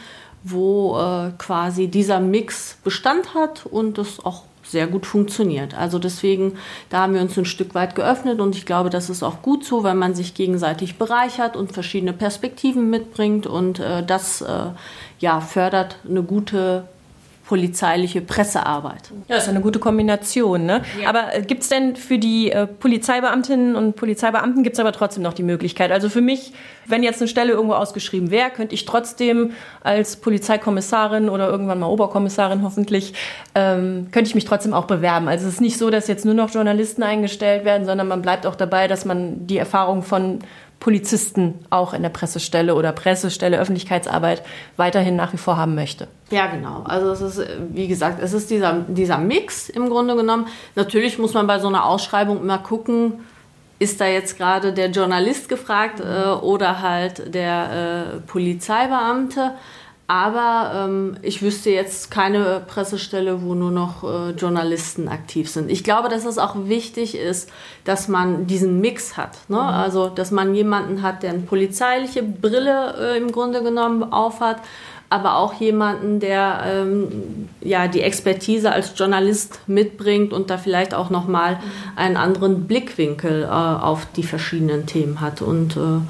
wo 0.44 0.98
äh, 0.98 1.31
quasi 1.38 1.90
dieser 1.90 2.22
Mix 2.22 2.78
Bestand 2.84 3.34
hat 3.34 3.66
und 3.66 3.98
das 3.98 4.24
auch 4.24 4.44
sehr 4.63 4.88
gut 4.88 5.06
funktioniert. 5.06 5.74
Also 5.74 6.00
deswegen, 6.00 6.54
da 6.90 7.00
haben 7.00 7.13
wir 7.16 7.22
uns 7.22 7.38
ein 7.38 7.46
Stück 7.46 7.75
weit 7.75 7.96
geöffnet 7.96 8.40
und 8.40 8.56
ich 8.56 8.66
glaube, 8.66 8.90
das 8.90 9.10
ist 9.10 9.24
auch 9.24 9.42
gut 9.42 9.66
so, 9.66 9.84
weil 9.84 9.96
man 9.96 10.13
sich 10.13 10.36
gegenseitig 10.36 10.98
bereichert 10.98 11.57
und 11.57 11.74
verschiedene 11.74 12.13
Perspektiven 12.13 12.90
mitbringt 12.90 13.48
und 13.48 13.80
äh, 13.80 14.06
das 14.06 14.42
äh, 14.42 14.66
ja, 15.19 15.42
fördert 15.42 15.98
eine 16.07 16.24
gute 16.24 16.86
polizeiliche 17.50 18.22
Pressearbeit. 18.22 19.10
Ja, 19.28 19.38
das 19.38 19.46
ist 19.46 19.50
eine 19.50 19.62
gute 19.62 19.80
Kombination. 19.80 20.68
Ne? 20.68 20.84
Ja. 21.01 21.10
Aber 21.10 21.36
äh, 21.36 21.42
gibt 21.42 21.63
es 21.63 21.69
denn 21.69 21.96
für 21.96 22.19
die 22.19 22.51
äh, 22.51 22.68
Polizeibeamtinnen 22.68 23.75
und 23.75 23.96
Polizeibeamten, 23.96 24.62
gibt 24.62 24.75
es 24.75 24.80
aber 24.80 24.92
trotzdem 24.92 25.24
noch 25.24 25.34
die 25.34 25.42
Möglichkeit? 25.42 25.92
Also 25.92 26.10
für 26.10 26.22
mich, 26.22 26.54
wenn 26.86 27.01
jetzt 27.01 27.19
eine 27.22 27.28
Stelle 27.28 27.54
irgendwo 27.54 27.74
ausgeschrieben 27.74 28.30
wäre, 28.30 28.51
könnte 28.51 28.75
ich 28.75 28.86
trotzdem 28.86 29.54
als 29.81 30.18
Polizeikommissarin 30.18 31.28
oder 31.28 31.50
irgendwann 31.50 31.80
mal 31.80 31.88
Oberkommissarin 31.88 32.62
hoffentlich, 32.62 33.16
ähm, 33.56 34.10
könnte 34.12 34.28
ich 34.28 34.36
mich 34.36 34.45
trotzdem 34.45 34.75
auch 34.75 34.86
bewerben. 34.86 35.28
Also 35.28 35.48
es 35.48 35.56
ist 35.56 35.62
nicht 35.62 35.80
so, 35.80 35.90
dass 35.90 36.07
jetzt 36.07 36.25
nur 36.25 36.36
noch 36.36 36.54
Journalisten 36.54 37.02
eingestellt 37.02 37.66
werden, 37.66 37.84
sondern 37.88 38.07
man 38.07 38.22
bleibt 38.22 38.45
auch 38.45 38.56
dabei, 38.56 38.88
dass 38.88 39.06
man 39.06 39.48
die 39.48 39.57
Erfahrung 39.57 40.04
von 40.04 40.42
Polizisten 40.80 41.56
auch 41.70 41.94
in 41.94 42.02
der 42.02 42.10
Pressestelle 42.10 42.76
oder 42.76 42.92
Pressestelle 42.92 43.60
Öffentlichkeitsarbeit 43.60 44.44
weiterhin 44.78 45.16
nach 45.16 45.34
wie 45.34 45.38
vor 45.38 45.58
haben 45.58 45.76
möchte. 45.76 46.08
Ja, 46.31 46.48
genau. 46.48 46.84
Also 46.86 47.12
es 47.12 47.22
ist, 47.22 47.48
wie 47.74 47.88
gesagt, 47.88 48.22
es 48.22 48.34
ist 48.34 48.50
dieser, 48.50 48.86
dieser 48.88 49.18
Mix 49.18 49.70
im 49.70 49.90
Grunde 49.90 50.16
genommen. 50.16 50.48
Natürlich 50.76 51.20
muss 51.20 51.34
man 51.34 51.48
bei 51.48 51.60
so 51.60 51.68
einer 51.68 51.86
Ausschreibung 51.86 52.40
immer 52.40 52.60
gucken, 52.60 53.20
ist 53.80 54.00
da 54.02 54.08
jetzt 54.08 54.38
gerade 54.38 54.74
der 54.74 54.90
Journalist 54.92 55.50
gefragt 55.50 56.02
äh, 56.02 56.30
oder 56.30 56.81
halt 56.81 57.34
der 57.34 58.16
äh, 58.16 58.20
Polizeibeamte. 58.28 59.52
Aber 60.10 60.72
ähm, 60.74 61.18
ich 61.22 61.44
wüsste 61.44 61.70
jetzt 61.70 62.10
keine 62.10 62.64
Pressestelle, 62.66 63.44
wo 63.44 63.54
nur 63.54 63.70
noch 63.70 64.04
äh, 64.04 64.32
Journalisten 64.32 65.08
aktiv 65.08 65.48
sind. 65.48 65.70
Ich 65.70 65.84
glaube, 65.84 66.10
dass 66.10 66.26
es 66.26 66.40
auch 66.40 66.56
wichtig 66.66 67.16
ist, 67.16 67.48
dass 67.84 68.08
man 68.08 68.48
diesen 68.48 68.82
Mix 68.82 69.18
hat. 69.18 69.38
Ne? 69.50 69.58
Mhm. 69.58 69.62
Also, 69.62 70.10
dass 70.10 70.31
man 70.31 70.56
jemanden 70.56 71.04
hat, 71.04 71.22
der 71.22 71.30
eine 71.30 71.42
polizeiliche 71.42 72.24
Brille 72.24 72.95
äh, 73.00 73.18
im 73.19 73.31
Grunde 73.31 73.62
genommen 73.62 74.12
aufhat, 74.12 74.57
aber 75.12 75.38
auch 75.38 75.54
jemanden, 75.54 76.19
der 76.19 76.64
ähm, 76.66 77.48
ja 77.62 77.88
die 77.88 78.02
Expertise 78.02 78.72
als 78.72 78.94
Journalist 78.98 79.60
mitbringt 79.68 80.33
und 80.33 80.50
da 80.50 80.57
vielleicht 80.57 80.95
auch 80.95 81.12
noch 81.12 81.28
mal 81.28 81.57
mhm. 81.57 81.60
einen 81.95 82.18
anderen 82.18 82.66
Blickwinkel 82.66 83.44
äh, 83.44 83.48
auf 83.48 84.07
die 84.16 84.24
verschiedenen 84.24 84.88
Themen 84.88 85.22
hat 85.22 85.44
und 85.44 85.78
äh, 85.78 86.02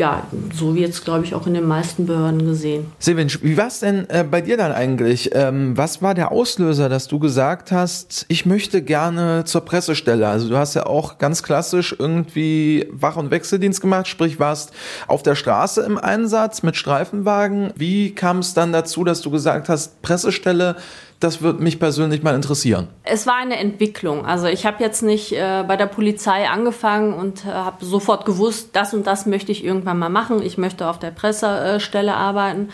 ja, 0.00 0.26
so 0.54 0.74
wird 0.74 0.90
es, 0.90 1.04
glaube 1.04 1.26
ich, 1.26 1.34
auch 1.34 1.46
in 1.46 1.52
den 1.52 1.68
meisten 1.68 2.06
Behörden 2.06 2.46
gesehen. 2.46 2.90
Sevin, 2.98 3.30
wie 3.42 3.58
war 3.58 3.66
es 3.66 3.80
denn 3.80 4.08
äh, 4.08 4.24
bei 4.24 4.40
dir 4.40 4.56
dann 4.56 4.72
eigentlich? 4.72 5.30
Ähm, 5.34 5.76
was 5.76 6.00
war 6.00 6.14
der 6.14 6.32
Auslöser, 6.32 6.88
dass 6.88 7.06
du 7.06 7.18
gesagt 7.18 7.70
hast, 7.70 8.24
ich 8.28 8.46
möchte 8.46 8.80
gerne 8.80 9.44
zur 9.44 9.60
Pressestelle? 9.60 10.26
Also 10.26 10.48
du 10.48 10.56
hast 10.56 10.72
ja 10.72 10.86
auch 10.86 11.18
ganz 11.18 11.42
klassisch 11.42 11.94
irgendwie 11.98 12.88
Wach- 12.90 13.18
und 13.18 13.30
Wechseldienst 13.30 13.82
gemacht, 13.82 14.08
sprich 14.08 14.40
warst 14.40 14.72
auf 15.06 15.22
der 15.22 15.34
Straße 15.34 15.82
im 15.82 15.98
Einsatz 15.98 16.62
mit 16.62 16.76
Streifenwagen. 16.76 17.74
Wie 17.76 18.14
kam 18.14 18.38
es 18.38 18.54
dann 18.54 18.72
dazu, 18.72 19.04
dass 19.04 19.20
du 19.20 19.30
gesagt 19.30 19.68
hast, 19.68 20.00
Pressestelle 20.00 20.76
das 21.20 21.42
würde 21.42 21.62
mich 21.62 21.78
persönlich 21.78 22.22
mal 22.22 22.34
interessieren. 22.34 22.88
Es 23.04 23.26
war 23.26 23.36
eine 23.36 23.58
Entwicklung. 23.58 24.24
Also 24.24 24.46
ich 24.46 24.64
habe 24.64 24.82
jetzt 24.82 25.02
nicht 25.02 25.32
äh, 25.32 25.62
bei 25.68 25.76
der 25.76 25.86
Polizei 25.86 26.48
angefangen 26.48 27.12
und 27.12 27.44
äh, 27.44 27.50
habe 27.50 27.84
sofort 27.84 28.24
gewusst, 28.24 28.70
das 28.72 28.94
und 28.94 29.06
das 29.06 29.26
möchte 29.26 29.52
ich 29.52 29.62
irgendwann 29.62 29.98
mal 29.98 30.08
machen. 30.08 30.42
Ich 30.42 30.56
möchte 30.56 30.88
auf 30.88 30.98
der 30.98 31.10
Pressestelle 31.10 32.14
arbeiten 32.14 32.70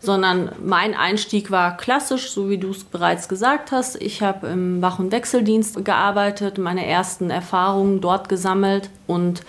sondern 0.00 0.52
mein 0.64 0.94
Einstieg 0.94 1.50
war 1.50 1.76
klassisch, 1.76 2.30
so 2.30 2.48
wie 2.48 2.58
du 2.58 2.70
es 2.70 2.84
bereits 2.84 3.28
gesagt 3.28 3.72
hast. 3.72 4.00
Ich 4.00 4.22
habe 4.22 4.46
im 4.46 4.80
Wach- 4.80 4.98
und 4.98 5.10
Wechseldienst 5.10 5.84
gearbeitet, 5.84 6.58
meine 6.58 6.86
ersten 6.86 7.30
Erfahrungen 7.30 8.00
dort 8.00 8.28
gesammelt 8.28 8.90
und 9.06 9.42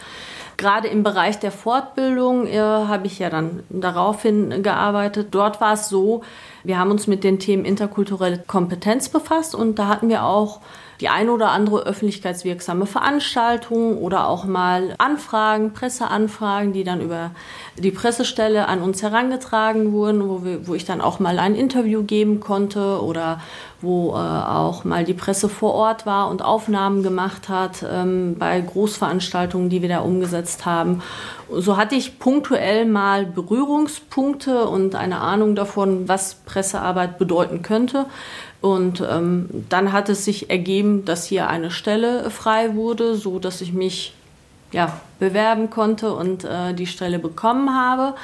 gerade 0.57 0.87
im 0.87 1.03
Bereich 1.03 1.39
der 1.39 1.51
Fortbildung 1.51 2.47
äh, 2.47 2.59
habe 2.59 3.07
ich 3.07 3.19
ja 3.19 3.29
dann 3.29 3.63
daraufhin 3.69 4.63
gearbeitet. 4.63 5.27
Dort 5.31 5.61
war 5.61 5.73
es 5.73 5.87
so, 5.87 6.23
wir 6.63 6.77
haben 6.77 6.91
uns 6.91 7.07
mit 7.07 7.23
den 7.23 7.39
Themen 7.39 7.65
interkulturelle 7.65 8.43
Kompetenz 8.45 9.09
befasst 9.09 9.55
und 9.55 9.79
da 9.79 9.87
hatten 9.87 10.09
wir 10.09 10.23
auch 10.23 10.61
die 11.01 11.09
eine 11.09 11.31
oder 11.31 11.51
andere 11.51 11.85
öffentlichkeitswirksame 11.85 12.85
Veranstaltung 12.85 13.97
oder 13.97 14.27
auch 14.27 14.45
mal 14.45 14.95
Anfragen, 14.97 15.71
Presseanfragen, 15.71 16.73
die 16.73 16.83
dann 16.83 16.99
über 16.99 17.31
die 17.77 17.91
Pressestelle 17.91 18.67
an 18.67 18.81
uns 18.81 19.01
herangetragen 19.01 19.93
wurden, 19.93 20.27
wo, 20.27 20.43
wir, 20.43 20.67
wo 20.67 20.75
ich 20.75 20.83
dann 20.83 20.99
auch 20.99 21.19
mal 21.19 21.39
ein 21.39 21.55
Interview 21.55 22.03
geben 22.03 22.41
konnte 22.41 23.01
oder 23.01 23.39
wo 23.81 24.11
äh, 24.11 24.17
auch 24.17 24.83
mal 24.83 25.05
die 25.05 25.13
Presse 25.13 25.47
vor 25.47 25.73
Ort 25.73 26.05
war 26.05 26.29
und 26.29 26.41
Aufnahmen 26.41 27.01
gemacht 27.01 27.47
hat 27.47 27.85
ähm, 27.89 28.35
bei 28.37 28.59
Großveranstaltungen, 28.59 29.69
die 29.69 29.81
wir 29.81 29.89
da 29.89 29.99
umgesetzt 29.99 30.65
haben. 30.65 31.01
So 31.51 31.77
hatte 31.77 31.95
ich 31.95 32.19
punktuell 32.19 32.85
mal 32.85 33.25
Berührungspunkte 33.25 34.67
und 34.67 34.95
eine 34.95 35.19
Ahnung 35.21 35.55
davon, 35.55 36.07
was 36.07 36.35
Pressearbeit 36.35 37.17
bedeuten 37.17 37.61
könnte. 37.61 38.05
Und 38.61 39.01
ähm, 39.09 39.65
dann 39.69 39.93
hat 39.93 40.09
es 40.09 40.25
sich 40.25 40.49
ergeben, 40.49 41.05
dass 41.05 41.25
hier 41.25 41.47
eine 41.47 41.71
Stelle 41.71 42.29
frei 42.29 42.75
wurde, 42.75 43.15
so 43.15 43.39
dass 43.39 43.61
ich 43.61 43.71
mich 43.71 44.13
ja, 44.71 44.99
bewerben 45.19 45.69
konnte 45.69 46.13
und 46.13 46.43
äh, 46.43 46.73
die 46.73 46.87
Stelle 46.87 47.19
bekommen 47.19 47.75
habe. 47.75 48.15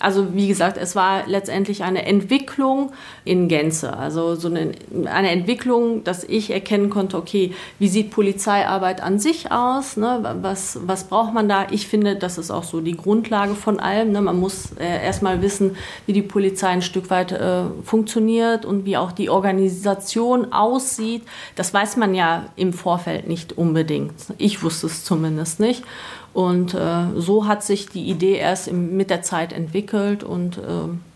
Also 0.00 0.34
wie 0.34 0.48
gesagt, 0.48 0.76
es 0.76 0.96
war 0.96 1.26
letztendlich 1.26 1.84
eine 1.84 2.04
Entwicklung 2.04 2.92
in 3.24 3.48
Gänze. 3.48 3.96
Also 3.96 4.34
so 4.34 4.48
eine, 4.48 4.72
eine 5.06 5.30
Entwicklung, 5.30 6.02
dass 6.02 6.24
ich 6.24 6.50
erkennen 6.50 6.90
konnte, 6.90 7.16
okay, 7.16 7.52
wie 7.78 7.88
sieht 7.88 8.10
Polizeiarbeit 8.10 9.00
an 9.00 9.20
sich 9.20 9.52
aus? 9.52 9.96
Ne? 9.96 10.36
Was, 10.42 10.80
was 10.84 11.04
braucht 11.04 11.32
man 11.32 11.48
da? 11.48 11.68
Ich 11.70 11.86
finde, 11.86 12.16
das 12.16 12.38
ist 12.38 12.50
auch 12.50 12.64
so 12.64 12.80
die 12.80 12.96
Grundlage 12.96 13.54
von 13.54 13.78
allem. 13.78 14.10
Ne? 14.10 14.20
Man 14.20 14.38
muss 14.38 14.72
äh, 14.80 15.04
erstmal 15.04 15.42
wissen, 15.42 15.76
wie 16.06 16.12
die 16.12 16.22
Polizei 16.22 16.68
ein 16.68 16.82
Stück 16.82 17.08
weit 17.10 17.30
äh, 17.30 17.62
funktioniert 17.84 18.64
und 18.64 18.84
wie 18.84 18.96
auch 18.96 19.12
die 19.12 19.30
Organisation 19.30 20.52
aussieht. 20.52 21.22
Das 21.54 21.72
weiß 21.72 21.96
man 21.96 22.14
ja 22.14 22.46
im 22.56 22.72
Vorfeld 22.72 23.28
nicht 23.28 23.56
unbedingt. 23.56 24.14
Ich 24.38 24.62
wusste 24.62 24.88
es 24.88 25.04
zumindest 25.04 25.60
nicht. 25.60 25.84
Und 26.34 26.74
äh, 26.74 27.04
so 27.14 27.46
hat 27.46 27.62
sich 27.62 27.88
die 27.88 28.10
Idee 28.10 28.34
erst 28.34 28.66
im, 28.66 28.96
mit 28.96 29.08
der 29.08 29.22
Zeit 29.22 29.52
entwickelt 29.52 30.24
und 30.24 30.58
äh, 30.58 30.60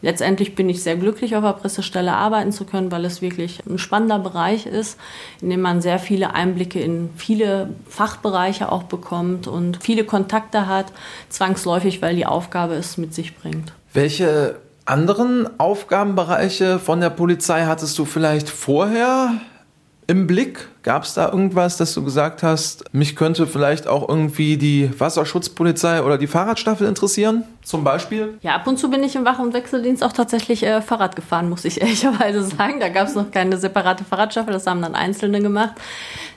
letztendlich 0.00 0.54
bin 0.54 0.68
ich 0.68 0.80
sehr 0.84 0.94
glücklich, 0.94 1.34
auf 1.34 1.42
der 1.42 1.54
Pressestelle 1.54 2.12
arbeiten 2.12 2.52
zu 2.52 2.64
können, 2.64 2.92
weil 2.92 3.04
es 3.04 3.20
wirklich 3.20 3.60
ein 3.68 3.78
spannender 3.78 4.20
Bereich 4.20 4.66
ist, 4.66 4.96
in 5.42 5.50
dem 5.50 5.60
man 5.60 5.82
sehr 5.82 5.98
viele 5.98 6.34
Einblicke 6.34 6.78
in 6.78 7.10
viele 7.16 7.70
Fachbereiche 7.88 8.70
auch 8.70 8.84
bekommt 8.84 9.48
und 9.48 9.82
viele 9.82 10.04
Kontakte 10.04 10.68
hat, 10.68 10.86
zwangsläufig, 11.30 12.00
weil 12.00 12.14
die 12.14 12.26
Aufgabe 12.26 12.74
es 12.74 12.96
mit 12.96 13.12
sich 13.12 13.36
bringt. 13.36 13.72
Welche 13.92 14.54
anderen 14.84 15.48
Aufgabenbereiche 15.58 16.78
von 16.78 17.00
der 17.00 17.10
Polizei 17.10 17.64
hattest 17.64 17.98
du 17.98 18.04
vielleicht 18.04 18.48
vorher 18.48 19.32
im 20.08 20.26
Blick? 20.26 20.66
Gab 20.82 21.04
es 21.04 21.12
da 21.14 21.28
irgendwas, 21.28 21.76
dass 21.76 21.92
du 21.92 22.02
gesagt 22.02 22.42
hast, 22.42 22.92
mich 22.94 23.14
könnte 23.14 23.46
vielleicht 23.46 23.86
auch 23.86 24.08
irgendwie 24.08 24.56
die 24.56 24.90
Wasserschutzpolizei 24.98 26.02
oder 26.02 26.16
die 26.16 26.26
Fahrradstaffel 26.26 26.88
interessieren? 26.88 27.44
Zum 27.62 27.84
Beispiel? 27.84 28.38
Ja, 28.40 28.54
ab 28.54 28.66
und 28.66 28.78
zu 28.78 28.88
bin 28.90 29.04
ich 29.04 29.14
im 29.16 29.26
Wach- 29.26 29.38
und 29.38 29.52
Wechseldienst 29.52 30.02
auch 30.02 30.14
tatsächlich 30.14 30.62
äh, 30.62 30.80
Fahrrad 30.80 31.14
gefahren, 31.14 31.50
muss 31.50 31.66
ich 31.66 31.80
ehrlicherweise 31.82 32.42
sagen. 32.42 32.80
Da 32.80 32.88
gab 32.88 33.06
es 33.06 33.14
noch 33.14 33.30
keine 33.30 33.58
separate 33.58 34.02
Fahrradstaffel, 34.02 34.52
das 34.52 34.66
haben 34.66 34.80
dann 34.80 34.94
Einzelne 34.94 35.42
gemacht. 35.42 35.74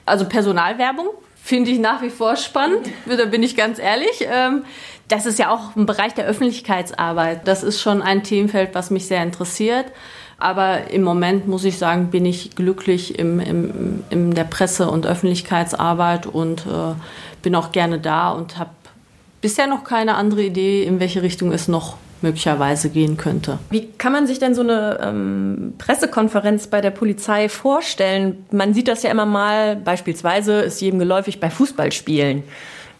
Also 0.06 0.26
Personalwerbung 0.26 1.08
finde 1.42 1.72
ich 1.72 1.80
nach 1.80 2.02
wie 2.02 2.10
vor 2.10 2.36
spannend, 2.36 2.90
da 3.06 3.26
bin 3.26 3.42
ich 3.42 3.56
ganz 3.56 3.80
ehrlich. 3.80 4.28
Ähm, 4.30 4.64
das 5.08 5.26
ist 5.26 5.40
ja 5.40 5.50
auch 5.50 5.78
ein 5.78 5.86
Bereich 5.86 6.14
der 6.14 6.26
Öffentlichkeitsarbeit. 6.26 7.48
Das 7.48 7.64
ist 7.64 7.82
schon 7.82 8.02
ein 8.02 8.24
Themenfeld, 8.24 8.76
was 8.76 8.92
mich 8.92 9.08
sehr 9.08 9.24
interessiert. 9.24 9.86
Aber 10.42 10.90
im 10.90 11.04
Moment 11.04 11.48
muss 11.48 11.64
ich 11.64 11.78
sagen, 11.78 12.10
bin 12.10 12.26
ich 12.26 12.56
glücklich 12.56 13.20
im, 13.20 13.40
im, 13.40 14.04
in 14.10 14.34
der 14.34 14.44
Presse- 14.44 14.90
und 14.90 15.06
Öffentlichkeitsarbeit 15.06 16.26
und 16.26 16.62
äh, 16.66 16.96
bin 17.44 17.54
auch 17.54 17.72
gerne 17.72 18.00
da 18.00 18.32
und 18.32 18.58
habe 18.58 18.72
bisher 19.42 19.68
noch 19.68 19.84
keine 19.84 20.16
andere 20.16 20.42
Idee, 20.42 20.84
in 20.84 21.00
welche 21.00 21.22
Richtung 21.22 21.52
es 21.52 21.68
noch 21.68 21.98
möglicherweise 22.22 22.90
gehen 22.90 23.18
könnte. 23.18 23.60
Wie 23.70 23.88
kann 23.98 24.14
man 24.14 24.26
sich 24.26 24.40
denn 24.40 24.56
so 24.56 24.62
eine 24.62 25.00
ähm, 25.04 25.74
Pressekonferenz 25.78 26.68
bei 26.68 26.82
der 26.82 26.92
Polizei 26.92 27.48
vorstellen? 27.48 28.46
Man 28.52 28.74
sieht 28.74 28.88
das 28.88 29.04
ja 29.04 29.12
immer 29.12 29.26
mal, 29.26 29.76
beispielsweise 29.76 30.62
ist 30.62 30.82
jedem 30.82 31.00
geläufig 31.00 31.40
bei 31.40 31.50
Fußballspielen. 31.50 32.44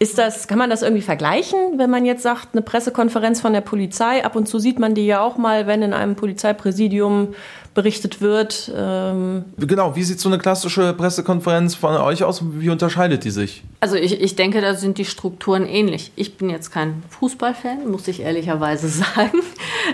Ist 0.02 0.18
das, 0.18 0.48
kann 0.48 0.58
man 0.58 0.72
das 0.72 0.82
irgendwie 0.82 1.04
vergleichen, 1.04 1.78
wenn 1.78 1.92
man 1.92 2.06
jetzt 2.06 2.24
sagt, 2.24 2.48
eine 2.54 2.64
Pressekonferenz 2.64 3.40
von 3.40 3.54
der 3.54 3.62
Polizei? 3.62 4.26
Ab 4.26 4.36
und 4.36 4.48
zu 4.48 4.58
sieht 4.58 4.80
man 4.80 4.96
die 4.96 5.06
ja 5.06 5.22
auch 5.22 5.38
mal, 5.38 5.68
wenn 5.68 5.84
in 5.84 5.94
einem 5.94 6.16
Polizeipräsidium 6.16 7.36
berichtet 7.74 8.20
wird. 8.20 8.72
Ähm 8.76 9.46
genau, 9.58 9.96
wie 9.96 10.04
sieht 10.04 10.20
so 10.20 10.28
eine 10.28 10.38
klassische 10.38 10.94
Pressekonferenz 10.94 11.76
von 11.76 11.96
euch 11.96 12.24
aus? 12.24 12.42
Wie 12.44 12.70
unterscheidet 12.70 13.24
die 13.24 13.32
sich? 13.32 13.64
Also 13.80 13.96
ich, 13.96 14.20
ich 14.20 14.36
denke, 14.36 14.60
da 14.60 14.76
sind 14.76 14.98
die 14.98 15.06
Strukturen 15.06 15.66
ähnlich. 15.66 16.12
Ich 16.16 16.38
bin 16.38 16.50
jetzt 16.50 16.72
kein 16.72 17.02
Fußballfan, 17.10 17.90
muss 17.90 18.08
ich 18.10 18.22
ehrlicherweise 18.22 18.90
sagen. 18.90 19.40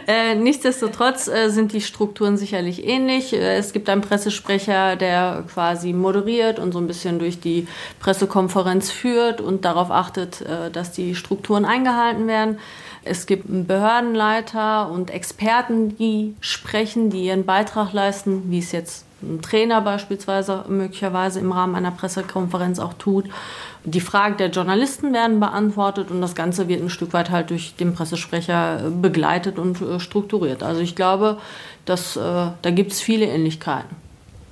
Äh, 0.08 0.36
nichtsdestotrotz 0.36 1.28
äh, 1.28 1.50
sind 1.50 1.72
die 1.72 1.82
Strukturen 1.82 2.36
sicherlich 2.38 2.86
ähnlich. 2.86 3.34
Äh, 3.34 3.58
es 3.58 3.74
gibt 3.74 3.90
einen 3.90 4.02
Pressesprecher, 4.02 4.96
der 4.96 5.44
quasi 5.54 5.94
moderiert 5.94 6.58
und 6.58 6.72
so 6.72 6.80
ein 6.80 6.88
bisschen 6.88 7.20
durch 7.20 7.40
die 7.40 7.68
Pressekonferenz 8.00 8.90
führt 8.90 9.40
und 9.40 9.66
darauf 9.66 9.92
achtet, 9.92 10.42
äh, 10.42 10.72
dass 10.72 10.92
die 10.92 11.14
Strukturen 11.14 11.64
eingehalten 11.64 12.28
werden. 12.28 12.58
Es 13.10 13.26
gibt 13.26 13.50
einen 13.50 13.66
Behördenleiter 13.66 14.90
und 14.90 15.12
Experten, 15.12 15.98
die 15.98 16.36
sprechen, 16.40 17.10
die 17.10 17.26
ihren 17.26 17.46
Beitrag 17.46 17.94
leisten, 17.94 18.52
wie 18.52 18.60
es 18.60 18.72
jetzt 18.72 19.06
ein 19.22 19.42
Trainer 19.42 19.82
beispielsweise 19.82 20.66
möglicherweise 20.68 21.40
im 21.40 21.52
Rahmen 21.52 21.76
einer 21.76 21.92
Pressekonferenz 21.92 22.80
auch 22.80 22.94
tut. 22.94 23.26
Die 23.84 24.02
Fragen 24.02 24.38
der 24.38 24.50
Journalisten 24.50 25.14
werden 25.14 25.40
beantwortet 25.40 26.12
und 26.12 26.22
das 26.22 26.36
Ganze 26.36 26.68
wird 26.68 26.82
ein 26.82 26.90
Stück 26.90 27.14
weit 27.14 27.32
halt 27.32 27.50
durch 27.50 27.76
den 27.76 27.94
Pressesprecher 27.94 28.92
begleitet 29.02 29.58
und 29.58 29.82
äh, 29.82 30.00
strukturiert. 30.00 30.62
Also 30.62 30.82
ich 30.82 30.96
glaube, 30.96 31.38
dass, 31.86 32.16
äh, 32.16 32.20
da 32.62 32.72
gibt 32.72 32.92
es 32.92 33.02
viele 33.02 33.26
Ähnlichkeiten. 33.26 34.07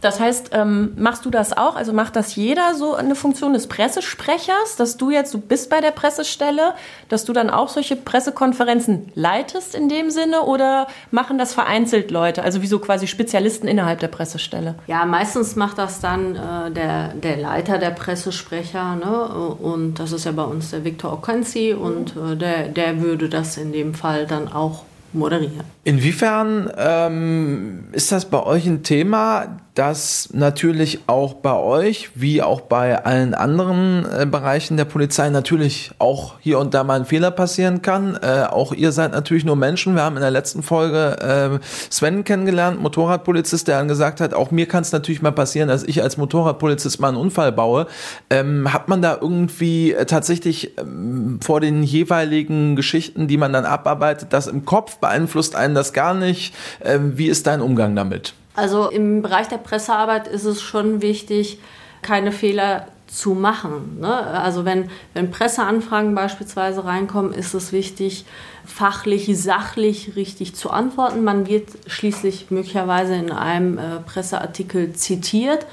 Das 0.05 0.19
heißt, 0.19 0.51
ähm, 0.53 0.93
machst 0.97 1.25
du 1.25 1.31
das 1.31 1.57
auch? 1.57 1.75
Also 1.75 1.91
macht 1.91 2.15
das 2.15 2.35
jeder 2.35 2.75
so 2.75 2.93
eine 2.93 3.15
Funktion 3.15 3.53
des 3.53 3.65
Pressesprechers, 3.65 4.75
dass 4.77 4.97
du 4.97 5.09
jetzt, 5.09 5.33
du 5.33 5.39
bist 5.39 5.71
bei 5.71 5.81
der 5.81 5.89
Pressestelle, 5.89 6.75
dass 7.09 7.25
du 7.25 7.33
dann 7.33 7.49
auch 7.49 7.69
solche 7.69 7.95
Pressekonferenzen 7.95 9.11
leitest 9.15 9.73
in 9.73 9.89
dem 9.89 10.11
Sinne 10.11 10.41
oder 10.43 10.85
machen 11.09 11.39
das 11.39 11.55
vereinzelt 11.55 12.11
Leute, 12.11 12.43
also 12.43 12.61
wie 12.61 12.67
so 12.67 12.77
quasi 12.77 13.07
Spezialisten 13.07 13.67
innerhalb 13.67 13.99
der 13.99 14.09
Pressestelle? 14.09 14.75
Ja, 14.85 15.05
meistens 15.05 15.55
macht 15.55 15.79
das 15.79 16.01
dann 16.01 16.35
äh, 16.35 16.69
der, 16.69 17.07
der 17.15 17.37
Leiter 17.37 17.79
der 17.79 17.89
Pressesprecher 17.89 18.97
ne? 18.97 19.27
und 19.59 19.95
das 19.95 20.11
ist 20.11 20.25
ja 20.25 20.33
bei 20.33 20.43
uns 20.43 20.69
der 20.69 20.85
Viktor 20.85 21.13
Okensi 21.13 21.73
und 21.73 22.15
äh, 22.15 22.35
der, 22.35 22.67
der 22.67 23.01
würde 23.01 23.27
das 23.27 23.57
in 23.57 23.71
dem 23.71 23.95
Fall 23.95 24.27
dann 24.27 24.53
auch 24.53 24.83
moderieren. 25.13 25.63
Inwiefern 25.83 26.71
ähm, 26.77 27.85
ist 27.91 28.11
das 28.11 28.25
bei 28.25 28.43
euch 28.43 28.67
ein 28.67 28.83
Thema, 28.83 29.57
dass 29.75 30.29
natürlich 30.31 30.99
auch 31.07 31.33
bei 31.33 31.53
euch, 31.53 32.09
wie 32.15 32.41
auch 32.41 32.61
bei 32.61 33.03
allen 33.03 33.33
anderen 33.33 34.05
äh, 34.05 34.25
Bereichen 34.25 34.77
der 34.77 34.85
Polizei, 34.85 35.29
natürlich 35.29 35.91
auch 35.99 36.35
hier 36.39 36.59
und 36.59 36.73
da 36.73 36.85
mal 36.85 37.01
ein 37.01 37.05
Fehler 37.05 37.29
passieren 37.29 37.81
kann. 37.81 38.17
Äh, 38.21 38.45
auch 38.49 38.71
ihr 38.71 38.93
seid 38.93 39.11
natürlich 39.11 39.43
nur 39.43 39.57
Menschen. 39.57 39.95
Wir 39.95 40.03
haben 40.03 40.15
in 40.15 40.21
der 40.21 40.31
letzten 40.31 40.63
Folge 40.63 41.59
äh, 41.61 41.65
Sven 41.89 42.23
kennengelernt, 42.23 42.81
Motorradpolizist, 42.81 43.67
der 43.67 43.79
dann 43.79 43.89
gesagt 43.89 44.21
hat, 44.21 44.33
auch 44.33 44.49
mir 44.49 44.65
kann 44.65 44.81
es 44.81 44.93
natürlich 44.93 45.21
mal 45.21 45.31
passieren, 45.31 45.67
dass 45.67 45.83
ich 45.83 46.01
als 46.01 46.15
Motorradpolizist 46.15 47.01
mal 47.01 47.09
einen 47.09 47.17
Unfall 47.17 47.51
baue. 47.51 47.87
Ähm, 48.29 48.71
hat 48.71 48.87
man 48.87 49.01
da 49.01 49.17
irgendwie 49.19 49.91
äh, 49.91 50.05
tatsächlich 50.05 50.77
ähm, 50.77 51.39
vor 51.43 51.59
den 51.59 51.83
jeweiligen 51.83 52.77
Geschichten, 52.77 53.27
die 53.27 53.37
man 53.37 53.51
dann 53.51 53.65
abarbeitet, 53.65 54.31
das 54.31 54.47
im 54.47 54.63
Kopf 54.63 54.99
beeinflusst 54.99 55.53
einen 55.57 55.75
das 55.75 55.91
gar 55.91 56.13
nicht? 56.13 56.55
Ähm, 56.81 57.17
wie 57.17 57.27
ist 57.27 57.45
dein 57.45 57.59
Umgang 57.59 57.93
damit? 57.93 58.33
Also 58.55 58.89
im 58.89 59.21
Bereich 59.21 59.47
der 59.47 59.57
Pressearbeit 59.57 60.27
ist 60.27 60.45
es 60.45 60.61
schon 60.61 61.01
wichtig, 61.01 61.59
keine 62.01 62.31
Fehler 62.31 62.87
zu 63.07 63.33
machen. 63.33 63.99
Ne? 63.99 64.13
Also 64.13 64.65
wenn, 64.65 64.89
wenn 65.13 65.31
Presseanfragen 65.31 66.15
beispielsweise 66.15 66.85
reinkommen, 66.85 67.33
ist 67.33 67.53
es 67.53 67.71
wichtig, 67.71 68.25
fachlich, 68.65 69.29
sachlich 69.37 70.15
richtig 70.15 70.55
zu 70.55 70.69
antworten. 70.71 71.23
Man 71.23 71.47
wird 71.47 71.69
schließlich 71.87 72.49
möglicherweise 72.49 73.15
in 73.15 73.31
einem 73.31 73.77
äh, 73.77 73.99
Presseartikel 74.05 74.93
zitiert 74.93 75.65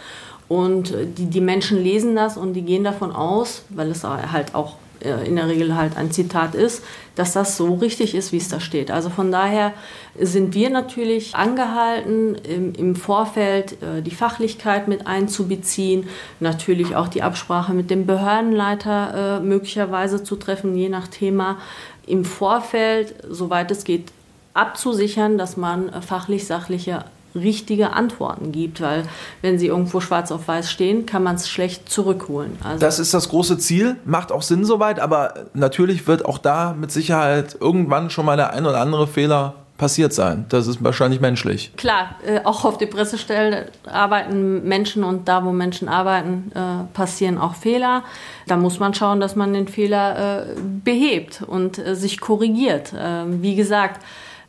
und 0.49 0.95
die, 1.17 1.27
die 1.27 1.41
Menschen 1.41 1.83
lesen 1.83 2.15
das 2.15 2.37
und 2.37 2.53
die 2.53 2.63
gehen 2.63 2.85
davon 2.85 3.13
aus, 3.13 3.65
weil 3.71 3.91
es 3.91 4.05
halt 4.05 4.55
auch 4.55 4.75
äh, 4.75 4.82
in 5.27 5.37
der 5.37 5.49
Regel 5.49 5.77
halt 5.77 5.97
ein 5.97 6.11
Zitat 6.11 6.55
ist, 6.55 6.83
dass 7.15 7.33
das 7.33 7.57
so 7.57 7.75
richtig 7.75 8.15
ist, 8.15 8.33
wie 8.33 8.39
es 8.39 8.49
da 8.49 8.61
steht. 8.61 8.91
Also 8.91 9.11
von 9.11 9.31
daher 9.31 9.73
sind 10.19 10.55
wir 10.55 10.71
natürlich 10.71 11.35
angehalten, 11.35 12.35
im, 12.37 12.75
im 12.75 12.97
Vorfeld 12.97 13.83
äh, 13.83 14.03
die 14.03 14.11
Fachlichkeit 14.11 14.89
mit 14.89 15.07
einzubeziehen, 15.07 16.09
natürlich 16.41 16.97
auch 16.97 17.09
die 17.09 17.23
Absprache 17.23 17.75
mit 17.75 17.91
dem 17.91 18.07
Behördenleiter 18.07 19.39
äh, 19.39 19.41
möglicherweise 19.41 20.23
zu 20.23 20.37
treffen, 20.37 20.77
je 20.77 20.89
nach 20.89 21.09
Thema. 21.09 21.59
Im 22.07 22.25
Vorfeld, 22.25 23.15
soweit 23.29 23.71
es 23.71 23.85
geht, 23.85 24.13
abzusichern, 24.55 25.39
dass 25.39 25.57
man 25.57 26.03
fachlich 26.03 26.47
sachliche 26.47 27.05
richtige 27.35 27.93
Antworten 27.93 28.53
gibt, 28.53 28.81
weil 28.81 29.05
wenn 29.41 29.59
sie 29.59 29.67
irgendwo 29.67 30.01
schwarz 30.01 30.31
auf 30.31 30.49
weiß 30.49 30.71
stehen, 30.71 31.07
kann 31.07 31.23
man 31.23 31.37
es 31.37 31.49
schlecht 31.49 31.89
zurückholen. 31.89 32.59
Also 32.63 32.79
das 32.79 32.99
ist 32.99 33.15
das 33.15 33.29
große 33.29 33.59
Ziel, 33.59 33.97
macht 34.05 34.33
auch 34.33 34.43
Sinn 34.43 34.65
soweit, 34.65 35.01
aber 35.01 35.35
natürlich 35.55 36.07
wird 36.07 36.25
auch 36.25 36.39
da 36.39 36.75
mit 36.79 36.91
Sicherheit 36.93 37.57
irgendwann 37.61 38.11
schon 38.11 38.27
mal 38.27 38.37
der 38.37 38.53
ein 38.53 38.67
oder 38.67 38.81
andere 38.81 39.07
Fehler 39.07 39.55
passiert 39.83 40.13
sein. 40.13 40.45
Das 40.49 40.69
ist 40.69 40.85
wahrscheinlich 40.85 41.21
menschlich. 41.21 41.73
Klar, 41.77 42.15
äh, 42.25 42.41
auch 42.45 42.65
auf 42.65 42.79
der 42.79 42.87
Pressestelle 42.87 43.67
arbeiten 43.85 44.63
Menschen 44.63 45.03
und 45.03 45.27
da, 45.27 45.45
wo 45.45 45.51
Menschen 45.51 45.89
arbeiten, 45.89 46.53
äh, 46.55 46.85
passieren 46.95 47.37
auch 47.37 47.57
Fehler. 47.57 48.05
Da 48.47 48.57
muss 48.57 48.79
man 48.79 48.95
schauen, 48.95 49.19
dass 49.19 49.35
man 49.35 49.53
den 49.53 49.67
Fehler 49.67 50.43
äh, 50.43 50.55
behebt 50.85 51.43
und 51.45 51.79
äh, 51.79 51.97
sich 51.97 52.21
korrigiert. 52.21 52.93
Ähm, 52.97 53.43
wie 53.43 53.57
gesagt, 53.57 54.01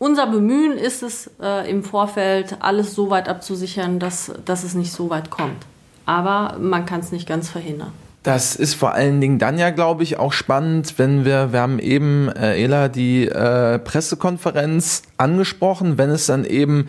unser 0.03 0.27
Bemühen 0.27 0.77
ist 0.77 1.01
es, 1.01 1.31
äh, 1.41 1.69
im 1.69 1.81
Vorfeld 1.81 2.57
alles 2.59 2.93
so 2.93 3.09
weit 3.09 3.29
abzusichern, 3.29 3.99
dass, 3.99 4.33
dass 4.43 4.65
es 4.65 4.75
nicht 4.75 4.91
so 4.91 5.09
weit 5.09 5.29
kommt. 5.29 5.65
Aber 6.05 6.57
man 6.59 6.85
kann 6.85 6.99
es 6.99 7.13
nicht 7.13 7.25
ganz 7.25 7.49
verhindern. 7.49 7.93
Das 8.23 8.55
ist 8.55 8.73
vor 8.73 8.93
allen 8.93 9.21
Dingen 9.21 9.39
dann 9.39 9.57
ja, 9.57 9.69
glaube 9.69 10.03
ich, 10.03 10.17
auch 10.17 10.33
spannend, 10.33 10.97
wenn 10.97 11.23
wir, 11.23 11.53
wir 11.53 11.61
haben 11.61 11.79
eben, 11.79 12.29
äh, 12.29 12.61
Ela, 12.61 12.89
die 12.89 13.27
äh, 13.27 13.79
Pressekonferenz 13.79 15.03
angesprochen, 15.17 15.97
wenn 15.97 16.09
es 16.09 16.25
dann 16.25 16.45
eben 16.45 16.87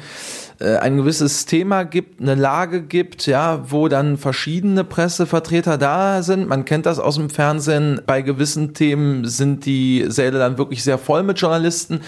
äh, 0.60 0.76
ein 0.76 0.96
gewisses 0.96 1.46
Thema 1.46 1.82
gibt, 1.84 2.20
eine 2.20 2.36
Lage 2.36 2.82
gibt, 2.82 3.26
ja, 3.26 3.64
wo 3.68 3.88
dann 3.88 4.16
verschiedene 4.16 4.84
Pressevertreter 4.84 5.76
da 5.76 6.22
sind. 6.22 6.48
Man 6.48 6.64
kennt 6.64 6.86
das 6.86 7.00
aus 7.00 7.16
dem 7.16 7.28
Fernsehen. 7.28 8.00
Bei 8.06 8.22
gewissen 8.22 8.72
Themen 8.72 9.26
sind 9.26 9.66
die 9.66 10.04
Säle 10.06 10.38
dann 10.38 10.56
wirklich 10.56 10.84
sehr 10.84 10.98
voll 10.98 11.24
mit 11.24 11.40
Journalisten. 11.40 12.02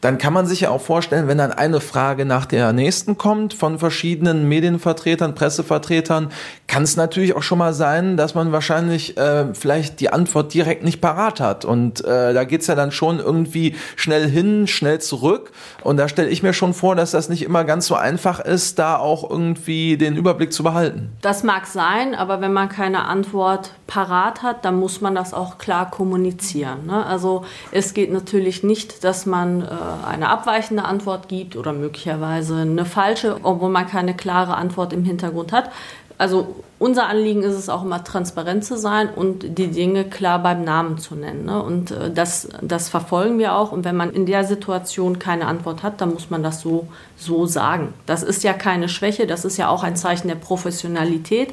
Dann 0.00 0.18
kann 0.18 0.32
man 0.32 0.46
sich 0.46 0.60
ja 0.60 0.70
auch 0.70 0.80
vorstellen, 0.80 1.28
wenn 1.28 1.38
dann 1.38 1.52
eine 1.52 1.80
Frage 1.80 2.24
nach 2.24 2.46
der 2.46 2.72
nächsten 2.72 3.18
kommt 3.18 3.54
von 3.54 3.78
verschiedenen 3.78 4.48
Medienvertretern, 4.48 5.34
Pressevertretern, 5.34 6.30
kann 6.66 6.82
es 6.82 6.96
natürlich 6.96 7.34
auch 7.34 7.42
schon 7.42 7.58
mal 7.58 7.72
sein, 7.72 8.16
dass 8.16 8.34
man 8.34 8.52
wahrscheinlich 8.52 9.16
äh, 9.16 9.54
vielleicht 9.54 10.00
die 10.00 10.12
Antwort 10.12 10.52
direkt 10.54 10.84
nicht 10.84 11.00
parat 11.00 11.40
hat. 11.40 11.64
Und 11.64 12.04
äh, 12.04 12.32
da 12.34 12.44
geht's 12.44 12.66
ja 12.66 12.74
dann 12.74 12.92
schon 12.92 13.18
irgendwie 13.18 13.74
schnell 13.96 14.28
hin, 14.28 14.66
schnell 14.66 15.00
zurück. 15.00 15.50
Und 15.82 15.96
da 15.96 16.08
stelle 16.08 16.28
ich 16.28 16.42
mir 16.42 16.52
schon 16.52 16.74
vor, 16.74 16.94
dass 16.94 17.10
das 17.10 17.28
nicht 17.28 17.42
immer 17.42 17.64
ganz 17.64 17.86
so 17.86 17.94
einfach 17.94 18.40
ist, 18.40 18.78
da 18.78 18.96
auch 18.96 19.28
irgendwie 19.28 19.96
den 19.96 20.16
Überblick 20.16 20.52
zu 20.52 20.62
behalten. 20.62 21.10
Das 21.22 21.42
mag 21.42 21.66
sein, 21.66 22.14
aber 22.14 22.40
wenn 22.40 22.52
man 22.52 22.68
keine 22.68 23.04
Antwort 23.06 23.72
parat 23.86 24.42
hat, 24.42 24.64
dann 24.64 24.76
muss 24.76 25.00
man 25.00 25.14
das 25.14 25.32
auch 25.34 25.58
klar 25.58 25.90
kommunizieren. 25.90 26.86
Ne? 26.86 27.04
Also 27.06 27.44
es 27.72 27.94
geht 27.94 28.12
natürlich 28.12 28.62
nicht, 28.62 29.02
dass 29.04 29.26
man 29.26 29.62
äh, 29.62 29.66
eine 30.06 30.28
abweichende 30.28 30.84
Antwort 30.84 31.28
gibt 31.28 31.56
oder 31.56 31.72
möglicherweise 31.72 32.56
eine 32.56 32.84
falsche, 32.84 33.40
obwohl 33.42 33.70
man 33.70 33.86
keine 33.86 34.14
klare 34.14 34.56
Antwort 34.56 34.92
im 34.92 35.04
Hintergrund 35.04 35.52
hat. 35.52 35.70
Also 36.18 36.56
unser 36.78 37.08
Anliegen 37.08 37.42
ist 37.42 37.54
es 37.54 37.68
auch 37.68 37.82
immer 37.82 38.04
transparent 38.04 38.64
zu 38.64 38.76
sein 38.76 39.08
und 39.08 39.58
die 39.58 39.68
Dinge 39.68 40.04
klar 40.04 40.40
beim 40.40 40.62
Namen 40.62 40.98
zu 40.98 41.16
nennen. 41.16 41.44
Ne? 41.44 41.60
Und 41.60 41.90
äh, 41.90 42.12
das, 42.12 42.48
das 42.62 42.88
verfolgen 42.88 43.38
wir 43.38 43.54
auch. 43.54 43.72
Und 43.72 43.84
wenn 43.84 43.96
man 43.96 44.10
in 44.12 44.26
der 44.26 44.44
Situation 44.44 45.18
keine 45.18 45.46
Antwort 45.46 45.82
hat, 45.82 46.00
dann 46.00 46.12
muss 46.12 46.30
man 46.30 46.42
das 46.42 46.60
so, 46.60 46.86
so 47.16 47.46
sagen. 47.46 47.94
Das 48.06 48.22
ist 48.22 48.44
ja 48.44 48.52
keine 48.52 48.88
Schwäche, 48.88 49.26
das 49.26 49.44
ist 49.44 49.56
ja 49.56 49.68
auch 49.68 49.82
ein 49.82 49.96
Zeichen 49.96 50.28
der 50.28 50.36
Professionalität. 50.36 51.52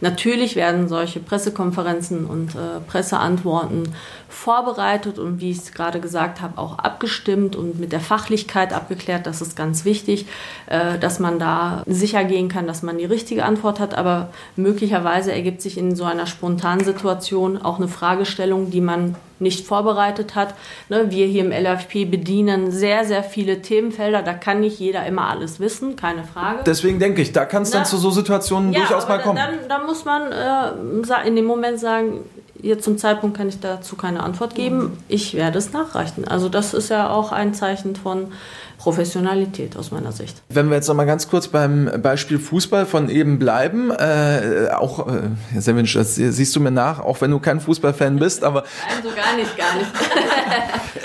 Natürlich 0.00 0.56
werden 0.56 0.88
solche 0.88 1.20
Pressekonferenzen 1.20 2.24
und 2.26 2.54
äh, 2.54 2.80
Presseantworten 2.86 3.94
vorbereitet 4.28 5.18
und 5.18 5.40
wie 5.40 5.50
ich 5.50 5.58
es 5.58 5.72
gerade 5.72 6.00
gesagt 6.00 6.40
habe, 6.40 6.56
auch 6.58 6.78
abgestimmt 6.78 7.56
und 7.56 7.78
mit 7.80 7.92
der 7.92 8.00
Fachlichkeit 8.00 8.72
abgeklärt. 8.72 9.26
Das 9.26 9.42
ist 9.42 9.56
ganz 9.56 9.84
wichtig, 9.84 10.26
äh, 10.66 10.98
dass 10.98 11.18
man 11.18 11.38
da 11.38 11.82
sicher 11.86 12.24
gehen 12.24 12.48
kann, 12.48 12.66
dass 12.66 12.82
man 12.82 12.96
die 12.96 13.04
richtige 13.04 13.44
Antwort 13.44 13.80
hat. 13.80 13.94
Aber 13.94 14.30
möglicherweise 14.62 15.32
ergibt 15.32 15.62
sich 15.62 15.78
in 15.78 15.96
so 15.96 16.04
einer 16.04 16.26
spontanen 16.26 16.84
Situation 16.84 17.60
auch 17.60 17.78
eine 17.78 17.88
Fragestellung, 17.88 18.70
die 18.70 18.80
man 18.80 19.16
nicht 19.38 19.66
vorbereitet 19.66 20.34
hat. 20.34 20.54
Ne, 20.88 21.10
wir 21.10 21.26
hier 21.26 21.44
im 21.44 21.50
LFP 21.50 22.04
bedienen 22.04 22.70
sehr, 22.70 23.04
sehr 23.04 23.22
viele 23.22 23.62
Themenfelder. 23.62 24.22
Da 24.22 24.34
kann 24.34 24.60
nicht 24.60 24.78
jeder 24.78 25.06
immer 25.06 25.28
alles 25.28 25.60
wissen, 25.60 25.96
keine 25.96 26.24
Frage. 26.24 26.60
Deswegen 26.66 26.98
denke 26.98 27.22
ich, 27.22 27.32
da 27.32 27.46
kann 27.46 27.62
es 27.62 27.70
dann 27.70 27.86
zu 27.86 27.96
so 27.96 28.10
Situationen 28.10 28.72
ja, 28.72 28.80
durchaus 28.80 29.08
mal 29.08 29.18
kommen. 29.18 29.36
Dann, 29.36 29.68
dann 29.68 29.86
muss 29.86 30.04
man 30.04 30.30
äh, 30.30 31.26
in 31.26 31.36
dem 31.36 31.46
Moment 31.46 31.80
sagen, 31.80 32.20
Jetzt 32.62 32.84
zum 32.84 32.98
Zeitpunkt 32.98 33.36
kann 33.36 33.48
ich 33.48 33.60
dazu 33.60 33.96
keine 33.96 34.22
Antwort 34.22 34.54
geben. 34.54 34.98
Ich 35.08 35.34
werde 35.34 35.58
es 35.58 35.72
nachreichen. 35.72 36.26
Also 36.26 36.48
das 36.48 36.74
ist 36.74 36.90
ja 36.90 37.10
auch 37.10 37.32
ein 37.32 37.54
Zeichen 37.54 37.96
von 37.96 38.32
Professionalität 38.80 39.76
aus 39.76 39.90
meiner 39.90 40.10
Sicht. 40.10 40.42
Wenn 40.48 40.70
wir 40.70 40.76
jetzt 40.76 40.88
noch 40.88 40.94
mal 40.94 41.04
ganz 41.04 41.28
kurz 41.28 41.48
beim 41.48 41.90
Beispiel 42.00 42.38
Fußball 42.38 42.86
von 42.86 43.10
eben 43.10 43.38
bleiben, 43.38 43.90
äh, 43.90 44.68
auch, 44.74 45.06
äh, 45.06 45.60
Sevinch, 45.60 45.92
das 45.92 46.14
siehst 46.14 46.56
du 46.56 46.60
mir 46.60 46.70
nach, 46.70 46.98
auch 46.98 47.20
wenn 47.20 47.30
du 47.30 47.40
kein 47.40 47.60
Fußballfan 47.60 48.18
bist, 48.18 48.42
aber... 48.42 48.64
Nein, 48.88 49.02
so 49.02 49.10
gar 49.14 49.36
nicht, 49.36 49.54
gar 49.58 49.74
nicht. 49.74 49.90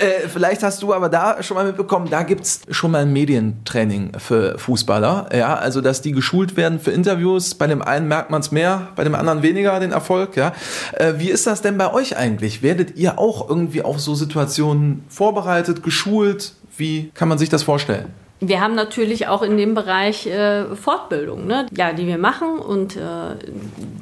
äh, 0.00 0.26
vielleicht 0.26 0.62
hast 0.62 0.82
du 0.82 0.94
aber 0.94 1.10
da 1.10 1.42
schon 1.42 1.54
mal 1.54 1.66
mitbekommen, 1.66 2.08
da 2.08 2.22
gibt's 2.22 2.62
schon 2.70 2.92
mal 2.92 3.02
ein 3.02 3.12
Medientraining 3.12 4.12
für 4.18 4.58
Fußballer, 4.58 5.28
ja, 5.36 5.54
also 5.56 5.82
dass 5.82 6.00
die 6.00 6.12
geschult 6.12 6.56
werden 6.56 6.80
für 6.80 6.92
Interviews, 6.92 7.54
bei 7.56 7.66
dem 7.66 7.82
einen 7.82 8.08
merkt 8.08 8.30
man 8.30 8.40
es 8.40 8.52
mehr, 8.52 8.88
bei 8.96 9.04
dem 9.04 9.14
anderen 9.14 9.42
weniger, 9.42 9.78
den 9.80 9.92
Erfolg, 9.92 10.34
ja. 10.34 10.54
Äh, 10.94 11.14
wie 11.18 11.28
ist 11.28 11.46
das 11.46 11.60
denn 11.60 11.76
bei 11.76 11.92
euch 11.92 12.16
eigentlich? 12.16 12.62
Werdet 12.62 12.96
ihr 12.96 13.18
auch 13.18 13.50
irgendwie 13.50 13.82
auf 13.82 14.00
so 14.00 14.14
Situationen 14.14 15.04
vorbereitet, 15.10 15.82
geschult? 15.82 16.54
Wie 16.76 17.10
kann 17.14 17.28
man 17.28 17.38
sich 17.38 17.48
das 17.48 17.62
vorstellen? 17.62 18.12
Wir 18.38 18.60
haben 18.60 18.74
natürlich 18.74 19.28
auch 19.28 19.40
in 19.40 19.56
dem 19.56 19.74
Bereich 19.74 20.26
äh, 20.26 20.66
Fortbildung, 20.76 21.46
ne? 21.46 21.66
ja, 21.74 21.94
die 21.94 22.06
wir 22.06 22.18
machen 22.18 22.58
und 22.58 22.94
äh, 22.94 23.00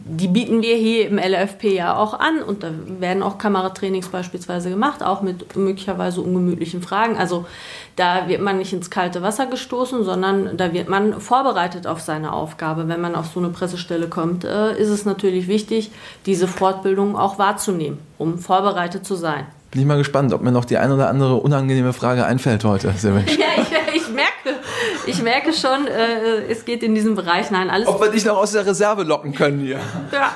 die 0.04 0.26
bieten 0.26 0.60
wir 0.60 0.74
hier 0.74 1.06
im 1.06 1.18
LFP 1.18 1.76
ja 1.76 1.96
auch 1.96 2.18
an 2.18 2.42
und 2.42 2.64
da 2.64 2.70
werden 2.98 3.22
auch 3.22 3.38
Kameratrainings 3.38 4.08
beispielsweise 4.08 4.70
gemacht, 4.70 5.04
auch 5.04 5.22
mit 5.22 5.54
möglicherweise 5.54 6.20
ungemütlichen 6.20 6.82
Fragen. 6.82 7.16
Also 7.16 7.46
da 7.94 8.26
wird 8.26 8.40
man 8.40 8.58
nicht 8.58 8.72
ins 8.72 8.90
kalte 8.90 9.22
Wasser 9.22 9.46
gestoßen, 9.46 10.02
sondern 10.02 10.56
da 10.56 10.72
wird 10.72 10.88
man 10.88 11.20
vorbereitet 11.20 11.86
auf 11.86 12.00
seine 12.00 12.32
Aufgabe. 12.32 12.88
Wenn 12.88 13.00
man 13.00 13.14
auf 13.14 13.26
so 13.26 13.38
eine 13.38 13.50
Pressestelle 13.50 14.08
kommt, 14.08 14.42
äh, 14.42 14.76
ist 14.76 14.88
es 14.88 15.04
natürlich 15.04 15.46
wichtig, 15.46 15.92
diese 16.26 16.48
Fortbildung 16.48 17.16
auch 17.16 17.38
wahrzunehmen, 17.38 17.98
um 18.18 18.38
vorbereitet 18.38 19.06
zu 19.06 19.14
sein. 19.14 19.46
Bin 19.74 19.80
ich 19.80 19.88
mal 19.88 19.98
gespannt, 19.98 20.32
ob 20.32 20.40
mir 20.40 20.52
noch 20.52 20.66
die 20.66 20.78
ein 20.78 20.92
oder 20.92 21.08
andere 21.08 21.34
unangenehme 21.34 21.92
Frage 21.92 22.24
einfällt 22.24 22.62
heute. 22.62 22.92
Sehr 22.96 23.10
ja, 23.26 23.46
ich, 23.56 24.02
ich, 24.02 24.08
merke, 24.08 24.60
ich 25.06 25.22
merke 25.22 25.52
schon, 25.52 25.86
äh, 25.86 26.50
es 26.50 26.64
geht 26.64 26.82
in 26.82 26.94
diesem 26.94 27.14
Bereich. 27.14 27.50
Nein, 27.50 27.70
alles. 27.70 27.88
Ob 27.88 28.00
wir 28.00 28.10
dich 28.10 28.24
noch 28.24 28.36
aus 28.36 28.52
der 28.52 28.66
Reserve 28.66 29.02
locken 29.02 29.34
können 29.34 29.60
hier. 29.60 29.80
Ja. 30.12 30.32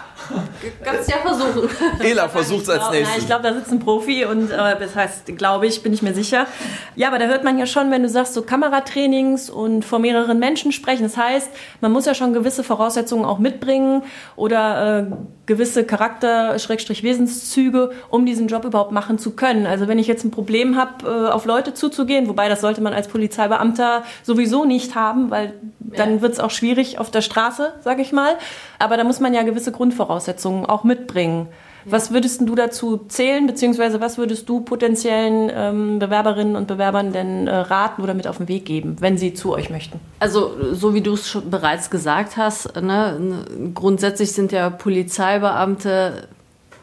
Kannst 0.84 1.10
ja 1.10 1.16
versuchen. 1.18 1.68
Ela 2.00 2.28
versucht 2.28 2.64
es 2.64 2.68
als 2.68 2.90
nächstes. 2.90 3.08
Nein, 3.08 3.20
ich 3.20 3.26
glaube, 3.26 3.42
da 3.42 3.54
sitzt 3.54 3.72
ein 3.72 3.78
Profi 3.78 4.24
und 4.24 4.50
äh, 4.50 4.78
das 4.78 4.94
heißt, 4.94 5.36
glaube 5.36 5.66
ich, 5.66 5.82
bin 5.82 5.92
ich 5.92 6.02
mir 6.02 6.14
sicher. 6.14 6.46
Ja, 6.96 7.08
aber 7.08 7.18
da 7.18 7.26
hört 7.26 7.44
man 7.44 7.58
ja 7.58 7.66
schon, 7.66 7.90
wenn 7.90 8.02
du 8.02 8.08
sagst, 8.08 8.34
so 8.34 8.42
Kameratrainings 8.42 9.50
und 9.50 9.84
vor 9.84 9.98
mehreren 9.98 10.38
Menschen 10.38 10.72
sprechen. 10.72 11.04
Das 11.04 11.16
heißt, 11.16 11.48
man 11.80 11.92
muss 11.92 12.06
ja 12.06 12.14
schon 12.14 12.32
gewisse 12.32 12.64
Voraussetzungen 12.64 13.24
auch 13.24 13.38
mitbringen 13.38 14.02
oder 14.36 14.98
äh, 14.98 15.06
gewisse 15.46 15.84
Charakter-Wesenszüge, 15.84 17.92
um 18.10 18.26
diesen 18.26 18.48
Job 18.48 18.64
überhaupt 18.64 18.92
machen 18.92 19.18
zu 19.18 19.32
können. 19.32 19.66
Also 19.66 19.88
wenn 19.88 19.98
ich 19.98 20.06
jetzt 20.06 20.24
ein 20.24 20.30
Problem 20.30 20.76
habe, 20.76 21.08
äh, 21.08 21.30
auf 21.30 21.46
Leute 21.46 21.74
zuzugehen, 21.74 22.28
wobei 22.28 22.48
das 22.48 22.60
sollte 22.60 22.82
man 22.82 22.92
als 22.92 23.08
Polizeibeamter 23.08 24.04
sowieso 24.22 24.57
nicht 24.64 24.94
haben, 24.94 25.30
weil 25.30 25.54
dann 25.80 26.16
ja. 26.16 26.22
wird 26.22 26.32
es 26.32 26.40
auch 26.40 26.50
schwierig 26.50 26.98
auf 26.98 27.10
der 27.10 27.22
Straße, 27.22 27.72
sag 27.80 27.98
ich 27.98 28.12
mal. 28.12 28.36
Aber 28.78 28.96
da 28.96 29.04
muss 29.04 29.20
man 29.20 29.34
ja 29.34 29.42
gewisse 29.42 29.72
Grundvoraussetzungen 29.72 30.66
auch 30.66 30.84
mitbringen. 30.84 31.48
Ja. 31.84 31.92
Was 31.92 32.12
würdest 32.12 32.40
du 32.42 32.54
dazu 32.54 32.98
zählen, 33.08 33.46
beziehungsweise 33.46 34.00
was 34.00 34.18
würdest 34.18 34.48
du 34.48 34.60
potenziellen 34.60 35.50
ähm, 35.54 35.98
Bewerberinnen 35.98 36.56
und 36.56 36.66
Bewerbern 36.66 37.12
denn 37.12 37.46
äh, 37.46 37.54
raten 37.54 38.02
oder 38.02 38.14
mit 38.14 38.26
auf 38.26 38.38
den 38.38 38.48
Weg 38.48 38.64
geben, 38.64 38.96
wenn 39.00 39.16
sie 39.16 39.34
zu 39.34 39.52
euch 39.52 39.70
möchten? 39.70 40.00
Also, 40.20 40.52
so 40.72 40.94
wie 40.94 41.00
du 41.00 41.14
es 41.14 41.38
bereits 41.48 41.90
gesagt 41.90 42.36
hast, 42.36 42.76
ne, 42.80 43.44
grundsätzlich 43.74 44.32
sind 44.32 44.52
ja 44.52 44.70
Polizeibeamte 44.70 46.28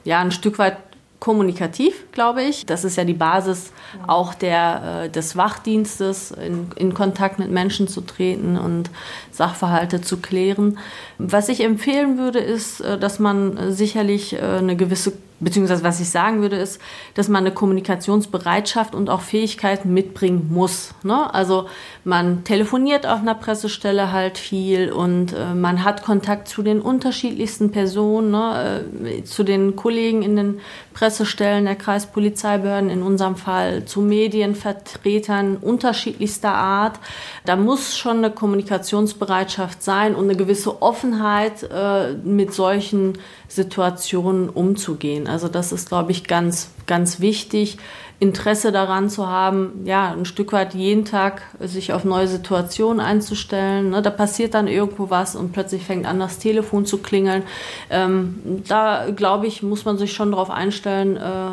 ja 0.06 0.20
ein 0.20 0.32
Stück 0.32 0.60
weit 0.60 0.78
kommunikativ, 1.20 2.12
glaube 2.12 2.44
ich. 2.44 2.66
Das 2.66 2.84
ist 2.84 2.98
ja 2.98 3.04
die 3.04 3.14
Basis 3.14 3.72
auch 4.08 4.34
der, 4.34 5.06
äh, 5.06 5.10
des 5.10 5.36
Wachdienstes, 5.36 6.32
in, 6.32 6.68
in 6.76 6.94
Kontakt 6.94 7.40
mit 7.40 7.50
Menschen 7.50 7.88
zu 7.88 8.02
treten 8.02 8.58
und 8.58 8.90
Sachverhalte 9.32 10.02
zu 10.02 10.18
klären. 10.18 10.78
Was 11.18 11.50
ich 11.50 11.64
empfehlen 11.64 12.18
würde, 12.18 12.40
ist, 12.40 12.82
äh, 12.82 12.98
dass 12.98 13.20
man 13.20 13.72
sicherlich 13.72 14.34
äh, 14.34 14.40
eine 14.40 14.76
gewisse 14.76 15.14
beziehungsweise 15.40 15.84
was 15.84 16.00
ich 16.00 16.10
sagen 16.10 16.42
würde, 16.42 16.56
ist, 16.56 16.80
dass 17.14 17.28
man 17.28 17.46
eine 17.46 17.54
Kommunikationsbereitschaft 17.54 18.96
und 18.96 19.10
auch 19.10 19.22
Fähigkeiten 19.22 19.94
mitbringen 19.94 20.50
muss. 20.50 20.94
Ne? 21.04 21.34
Also 21.34 21.68
man 22.04 22.44
telefoniert 22.44 23.06
auf 23.06 23.20
einer 23.20 23.36
Pressestelle 23.36 24.12
halt 24.12 24.38
viel 24.38 24.92
und 24.92 25.34
äh, 25.34 25.54
man 25.54 25.84
hat 25.84 26.04
Kontakt 26.04 26.48
zu 26.48 26.62
den 26.62 26.80
unterschiedlichsten 26.80 27.72
Personen, 27.72 28.32
ne? 28.32 28.86
äh, 29.04 29.24
zu 29.24 29.44
den 29.44 29.76
Kollegen 29.76 30.22
in 30.22 30.36
den 30.38 30.60
Pressestellen 30.94 31.66
der 31.66 31.76
Kreispolizeibehörden, 31.76 32.90
in 32.90 33.04
unserem 33.04 33.36
Fall 33.36 33.84
zu 33.84 34.00
Medienvertretern 34.00 35.58
unterschiedlichster 35.58 36.54
Art. 36.54 37.00
Da 37.44 37.58
muss 37.58 37.98
schon 37.98 38.20
eine 38.20 38.32
Kommunikationsbereitschaft 38.32 39.84
sein 39.84 40.16
und 40.16 40.24
eine 40.26 40.38
gewisse 40.38 40.82
Offenheit 40.82 41.64
äh, 41.64 42.14
mit 42.14 42.54
solchen 42.54 43.18
Situationen 43.48 44.50
umzugehen. 44.50 45.28
Also 45.28 45.48
das 45.48 45.72
ist, 45.72 45.90
glaube 45.90 46.12
ich, 46.12 46.26
ganz, 46.26 46.70
ganz 46.86 47.20
wichtig. 47.20 47.78
Interesse 48.20 48.72
daran 48.72 49.10
zu 49.10 49.28
haben, 49.28 49.82
ja, 49.84 50.12
ein 50.14 50.24
Stück 50.24 50.54
weit 50.54 50.74
jeden 50.74 51.04
Tag 51.04 51.42
sich 51.60 51.92
auf 51.92 52.06
neue 52.06 52.30
Situationen 52.30 53.02
einzustellen. 53.02 53.90
Ne, 53.90 54.02
da 54.02 54.10
passiert 54.10 54.54
dann 54.54 54.68
irgendwo 54.68 55.10
was 55.10 55.36
und 55.36 55.52
plötzlich 55.52 55.84
fängt 55.84 56.06
an, 56.06 56.20
das 56.20 56.40
Telefon 56.40 56.86
zu 56.86 57.00
klingeln. 57.00 57.44
Ähm, 57.90 58.64
da, 58.68 59.08
glaube 59.14 59.48
ich, 59.48 59.64
muss 59.64 59.84
man 59.84 59.98
sich 59.98 60.14
schon 60.14 60.32
darauf 60.32 60.50
einstellen, 60.50 61.18
äh, 61.18 61.52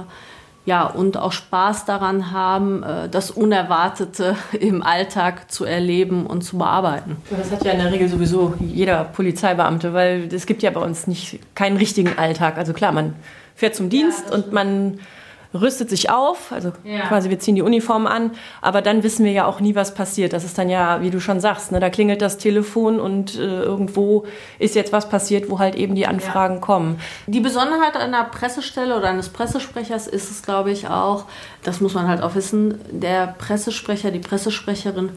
ja, 0.65 0.87
und 0.87 1.17
auch 1.17 1.33
Spaß 1.33 1.87
daran 1.87 2.31
haben, 2.31 2.83
äh, 2.83 3.09
das 3.09 3.31
Unerwartete 3.31 4.37
im 4.59 4.83
Alltag 4.83 5.51
zu 5.51 5.65
erleben 5.65 6.27
und 6.27 6.43
zu 6.43 6.59
bearbeiten. 6.59 7.17
Das 7.31 7.51
hat 7.51 7.65
ja 7.65 7.73
in 7.73 7.79
der 7.79 7.91
Regel 7.91 8.09
sowieso 8.09 8.55
jeder 8.61 9.05
Polizeibeamte, 9.05 9.93
weil 9.93 10.29
es 10.33 10.47
gibt 10.47 10.63
ja 10.63 10.71
bei 10.71 10.81
uns 10.81 11.07
nicht 11.07 11.41
keinen 11.55 11.77
richtigen 11.77 12.17
Alltag. 12.17 12.59
Also 12.59 12.73
klar, 12.73 12.93
man 12.93 13.15
fährt 13.57 13.75
zum 13.75 13.91
Dienst 13.91 14.27
ja, 14.29 14.35
und 14.35 14.53
man 14.53 15.01
rüstet 15.55 15.91
sich 15.91 16.11
auf, 16.11 16.53
also 16.53 16.73
ja. 16.85 17.07
quasi 17.07 17.31
wir 17.31 17.39
ziehen 17.39 17.55
die 17.55 17.63
Uniform 17.63 18.07
an, 18.07 18.33
aber 18.61 18.83
dann 18.83 19.03
wissen 19.03 19.25
wir 19.25 19.33
ja 19.33 19.47
auch 19.47 19.61
nie, 19.61 19.75
was 19.75 19.95
passiert. 19.95 20.33
Das 20.33 20.45
ist 20.45 20.57
dann 20.57 20.71
ja, 20.71 21.03
wie 21.03 21.11
du 21.11 21.21
schon 21.21 21.41
sagst, 21.41 21.73
ne, 21.73 21.81
da 21.81 21.91
klingelt 21.91 22.23
das 22.23 22.39
Telefon 22.39 23.01
und 23.01 23.35
äh, 23.37 23.63
irgendwo 23.63 24.25
ist 24.59 24.75
jetzt 24.75 24.93
was 24.93 25.09
passiert, 25.09 25.51
wo 25.51 25.59
halt 25.59 25.75
eben 25.75 25.95
die 25.95 26.07
Anfragen 26.07 26.55
ja. 26.55 26.61
kommen. 26.61 27.01
Die 27.27 27.41
Besonderheit 27.41 27.97
einer 27.97 28.25
Pressestelle 28.25 28.97
oder 28.97 29.09
eines 29.09 29.29
Pressesprechers 29.29 30.07
ist 30.07 30.31
es, 30.31 30.43
glaube 30.43 30.71
ich, 30.71 30.89
auch, 30.89 31.27
das 31.63 31.81
muss 31.81 31.95
man 31.95 32.09
halt 32.09 32.23
auch 32.23 32.35
wissen, 32.35 32.81
der 32.91 33.35
Pressesprecher, 33.39 34.11
die 34.11 34.21
Pressesprecherin 34.21 35.11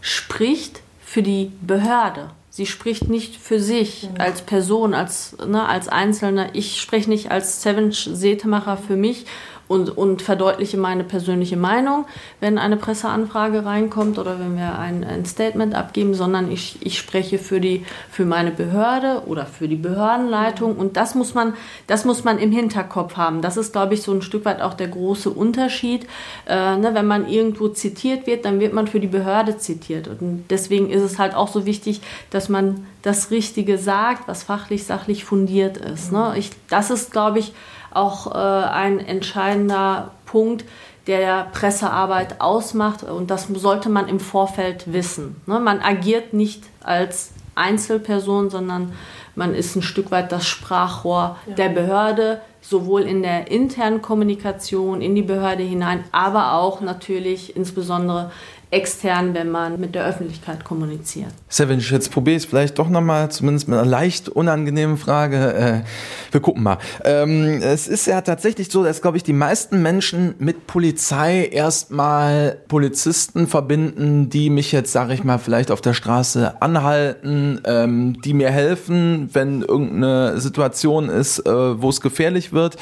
spricht 0.00 0.80
für 1.00 1.22
die 1.22 1.52
Behörde. 1.60 2.30
Sie 2.50 2.66
spricht 2.66 3.08
nicht 3.08 3.36
für 3.36 3.60
sich 3.60 4.08
mhm. 4.10 4.20
als 4.20 4.42
Person, 4.42 4.92
als, 4.92 5.36
ne, 5.46 5.64
als 5.66 5.86
Einzelne. 5.88 6.50
Ich 6.54 6.80
spreche 6.80 7.08
nicht 7.08 7.30
als 7.30 7.62
Savage 7.62 8.10
Setemacher 8.12 8.76
für 8.76 8.96
mich 8.96 9.26
und, 9.68 9.96
und 9.96 10.22
verdeutliche 10.22 10.78
meine 10.78 11.04
persönliche 11.04 11.56
Meinung, 11.56 12.06
wenn 12.40 12.58
eine 12.58 12.76
Presseanfrage 12.76 13.64
reinkommt 13.64 14.18
oder 14.18 14.40
wenn 14.40 14.56
wir 14.56 14.78
ein, 14.78 15.04
ein 15.04 15.26
Statement 15.26 15.74
abgeben, 15.74 16.14
sondern 16.14 16.50
ich, 16.50 16.78
ich 16.80 16.98
spreche 16.98 17.38
für, 17.38 17.60
die, 17.60 17.84
für 18.10 18.24
meine 18.24 18.50
Behörde 18.50 19.22
oder 19.26 19.46
für 19.46 19.68
die 19.68 19.76
Behördenleitung 19.76 20.76
und 20.76 20.96
das 20.96 21.14
muss 21.14 21.34
man, 21.34 21.52
das 21.86 22.04
muss 22.04 22.24
man 22.24 22.38
im 22.38 22.50
Hinterkopf 22.50 23.16
haben. 23.16 23.42
Das 23.42 23.56
ist, 23.56 23.72
glaube 23.72 23.94
ich, 23.94 24.02
so 24.02 24.12
ein 24.12 24.22
Stück 24.22 24.44
weit 24.46 24.62
auch 24.62 24.74
der 24.74 24.88
große 24.88 25.30
Unterschied. 25.30 26.06
Äh, 26.46 26.76
ne, 26.76 26.94
wenn 26.94 27.06
man 27.06 27.28
irgendwo 27.28 27.68
zitiert 27.68 28.26
wird, 28.26 28.44
dann 28.44 28.60
wird 28.60 28.72
man 28.72 28.86
für 28.86 29.00
die 29.00 29.06
Behörde 29.06 29.58
zitiert 29.58 30.08
und 30.08 30.44
deswegen 30.48 30.90
ist 30.90 31.02
es 31.02 31.18
halt 31.18 31.34
auch 31.34 31.48
so 31.48 31.66
wichtig, 31.66 32.00
dass 32.30 32.48
man 32.48 32.86
das 33.02 33.30
Richtige 33.30 33.78
sagt, 33.78 34.26
was 34.28 34.42
fachlich, 34.42 34.84
sachlich 34.84 35.24
fundiert 35.24 35.76
ist. 35.76 36.12
Ne? 36.12 36.34
Ich, 36.36 36.50
das 36.68 36.90
ist, 36.90 37.12
glaube 37.12 37.38
ich, 37.38 37.52
auch 37.92 38.34
äh, 38.34 38.38
ein 38.38 39.00
entscheidender 39.00 40.12
Punkt, 40.26 40.64
der 41.06 41.48
Pressearbeit 41.52 42.40
ausmacht. 42.40 43.02
Und 43.02 43.30
das 43.30 43.48
sollte 43.48 43.88
man 43.88 44.08
im 44.08 44.20
Vorfeld 44.20 44.92
wissen. 44.92 45.40
Ne? 45.46 45.58
Man 45.58 45.80
agiert 45.80 46.34
nicht 46.34 46.64
als 46.82 47.32
Einzelperson, 47.54 48.50
sondern 48.50 48.92
man 49.34 49.54
ist 49.54 49.74
ein 49.76 49.82
Stück 49.82 50.10
weit 50.10 50.32
das 50.32 50.46
Sprachrohr 50.46 51.36
ja. 51.46 51.54
der 51.54 51.68
Behörde, 51.70 52.40
sowohl 52.60 53.02
in 53.02 53.22
der 53.22 53.50
internen 53.50 54.02
Kommunikation 54.02 55.00
in 55.00 55.14
die 55.14 55.22
Behörde 55.22 55.62
hinein, 55.62 56.04
aber 56.12 56.52
auch 56.54 56.80
natürlich 56.80 57.56
insbesondere 57.56 58.30
extern, 58.70 59.32
wenn 59.32 59.50
man 59.50 59.80
mit 59.80 59.94
der 59.94 60.06
Öffentlichkeit 60.06 60.62
kommuniziert. 60.62 61.30
Seven, 61.48 61.80
jetzt 61.80 62.10
probiere 62.10 62.36
ich 62.36 62.42
es 62.42 62.48
vielleicht 62.48 62.78
doch 62.78 62.90
nochmal, 62.90 63.30
zumindest 63.30 63.66
mit 63.68 63.78
einer 63.78 63.88
leicht 63.88 64.28
unangenehmen 64.28 64.98
Frage. 64.98 65.54
Äh, 65.54 66.32
wir 66.32 66.40
gucken 66.40 66.62
mal. 66.62 66.76
Ähm, 67.04 67.60
es 67.62 67.88
ist 67.88 68.06
ja 68.06 68.20
tatsächlich 68.20 68.70
so, 68.70 68.84
dass, 68.84 69.00
glaube 69.00 69.16
ich, 69.16 69.22
die 69.22 69.32
meisten 69.32 69.80
Menschen 69.80 70.34
mit 70.38 70.66
Polizei 70.66 71.46
erstmal 71.46 72.58
Polizisten 72.68 73.46
verbinden, 73.46 74.28
die 74.28 74.50
mich 74.50 74.72
jetzt, 74.72 74.92
sage 74.92 75.14
ich 75.14 75.24
mal, 75.24 75.38
vielleicht 75.38 75.70
auf 75.70 75.80
der 75.80 75.94
Straße 75.94 76.60
anhalten, 76.60 77.62
ähm, 77.64 78.20
die 78.20 78.34
mir 78.34 78.50
helfen, 78.50 79.30
wenn 79.32 79.62
irgendeine 79.62 80.40
Situation 80.40 81.08
ist, 81.08 81.38
äh, 81.46 81.82
wo 81.82 81.88
es 81.88 82.02
gefährlich 82.02 82.52
wird. 82.52 82.76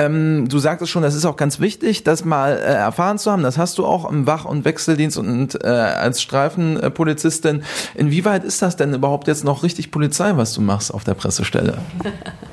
Ähm, 0.00 0.48
du 0.48 0.58
sagtest 0.58 0.90
schon, 0.90 1.02
das 1.02 1.14
ist 1.14 1.24
auch 1.24 1.36
ganz 1.36 1.60
wichtig, 1.60 2.04
das 2.04 2.24
mal 2.24 2.52
äh, 2.52 2.74
erfahren 2.74 3.18
zu 3.18 3.30
haben. 3.30 3.42
Das 3.42 3.58
hast 3.58 3.78
du 3.78 3.84
auch 3.84 4.10
im 4.10 4.26
Wach- 4.26 4.44
und 4.44 4.64
Wechseldienst 4.64 5.18
und 5.18 5.62
äh, 5.62 5.68
als 5.68 6.22
Streifenpolizistin. 6.22 7.62
Inwieweit 7.94 8.44
ist 8.44 8.62
das 8.62 8.76
denn 8.76 8.94
überhaupt 8.94 9.26
jetzt 9.28 9.44
noch 9.44 9.62
richtig 9.62 9.90
Polizei, 9.90 10.32
was 10.36 10.54
du 10.54 10.60
machst 10.60 10.92
auf 10.94 11.04
der 11.04 11.14
Pressestelle? 11.14 11.78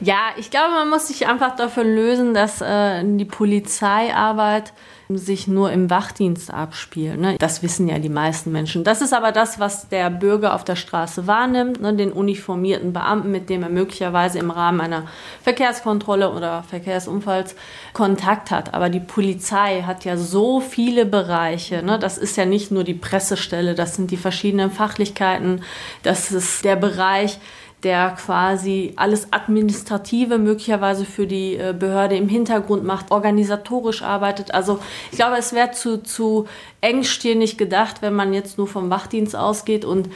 ja, 0.00 0.18
ich 0.36 0.50
glaube, 0.50 0.74
man 0.74 0.90
muss 0.90 1.08
sich 1.08 1.26
einfach 1.26 1.56
dafür 1.56 1.84
lösen, 1.84 2.34
dass 2.34 2.60
äh, 2.60 3.02
die 3.04 3.24
Polizeiarbeit 3.24 4.72
sich 5.18 5.48
nur 5.48 5.72
im 5.72 5.90
Wachdienst 5.90 6.52
abspielt. 6.52 7.18
Ne? 7.18 7.36
Das 7.38 7.62
wissen 7.62 7.88
ja 7.88 7.98
die 7.98 8.08
meisten 8.08 8.52
Menschen. 8.52 8.84
Das 8.84 9.02
ist 9.02 9.12
aber 9.12 9.32
das, 9.32 9.58
was 9.58 9.88
der 9.88 10.10
Bürger 10.10 10.54
auf 10.54 10.64
der 10.64 10.76
Straße 10.76 11.26
wahrnimmt, 11.26 11.80
ne? 11.80 11.94
den 11.94 12.12
uniformierten 12.12 12.92
Beamten, 12.92 13.30
mit 13.30 13.50
dem 13.50 13.62
er 13.62 13.68
möglicherweise 13.68 14.38
im 14.38 14.50
Rahmen 14.50 14.80
einer 14.80 15.04
Verkehrskontrolle 15.42 16.30
oder 16.30 16.62
Verkehrsunfalls 16.62 17.56
Kontakt 17.92 18.50
hat. 18.50 18.74
Aber 18.74 18.88
die 18.88 19.00
Polizei 19.00 19.82
hat 19.82 20.04
ja 20.04 20.16
so 20.16 20.60
viele 20.60 21.06
Bereiche. 21.06 21.82
Ne? 21.82 21.98
Das 21.98 22.18
ist 22.18 22.36
ja 22.36 22.44
nicht 22.44 22.70
nur 22.70 22.84
die 22.84 22.94
Pressestelle, 22.94 23.74
das 23.74 23.96
sind 23.96 24.10
die 24.10 24.16
verschiedenen 24.16 24.70
Fachlichkeiten, 24.70 25.62
das 26.02 26.30
ist 26.30 26.64
der 26.64 26.76
Bereich, 26.76 27.38
der 27.82 28.10
quasi 28.10 28.92
alles 28.96 29.32
Administrative 29.32 30.38
möglicherweise 30.38 31.04
für 31.04 31.26
die 31.26 31.56
äh, 31.56 31.74
Behörde 31.78 32.16
im 32.16 32.28
Hintergrund 32.28 32.84
macht, 32.84 33.10
organisatorisch 33.10 34.02
arbeitet. 34.02 34.52
Also 34.52 34.80
ich 35.10 35.18
glaube, 35.18 35.36
es 35.38 35.52
wäre 35.52 35.70
zu, 35.72 36.02
zu 36.02 36.46
engstirnig 36.80 37.56
gedacht, 37.56 38.02
wenn 38.02 38.14
man 38.14 38.34
jetzt 38.34 38.58
nur 38.58 38.68
vom 38.68 38.90
Wachdienst 38.90 39.34
ausgeht 39.34 39.84
und 39.84 40.10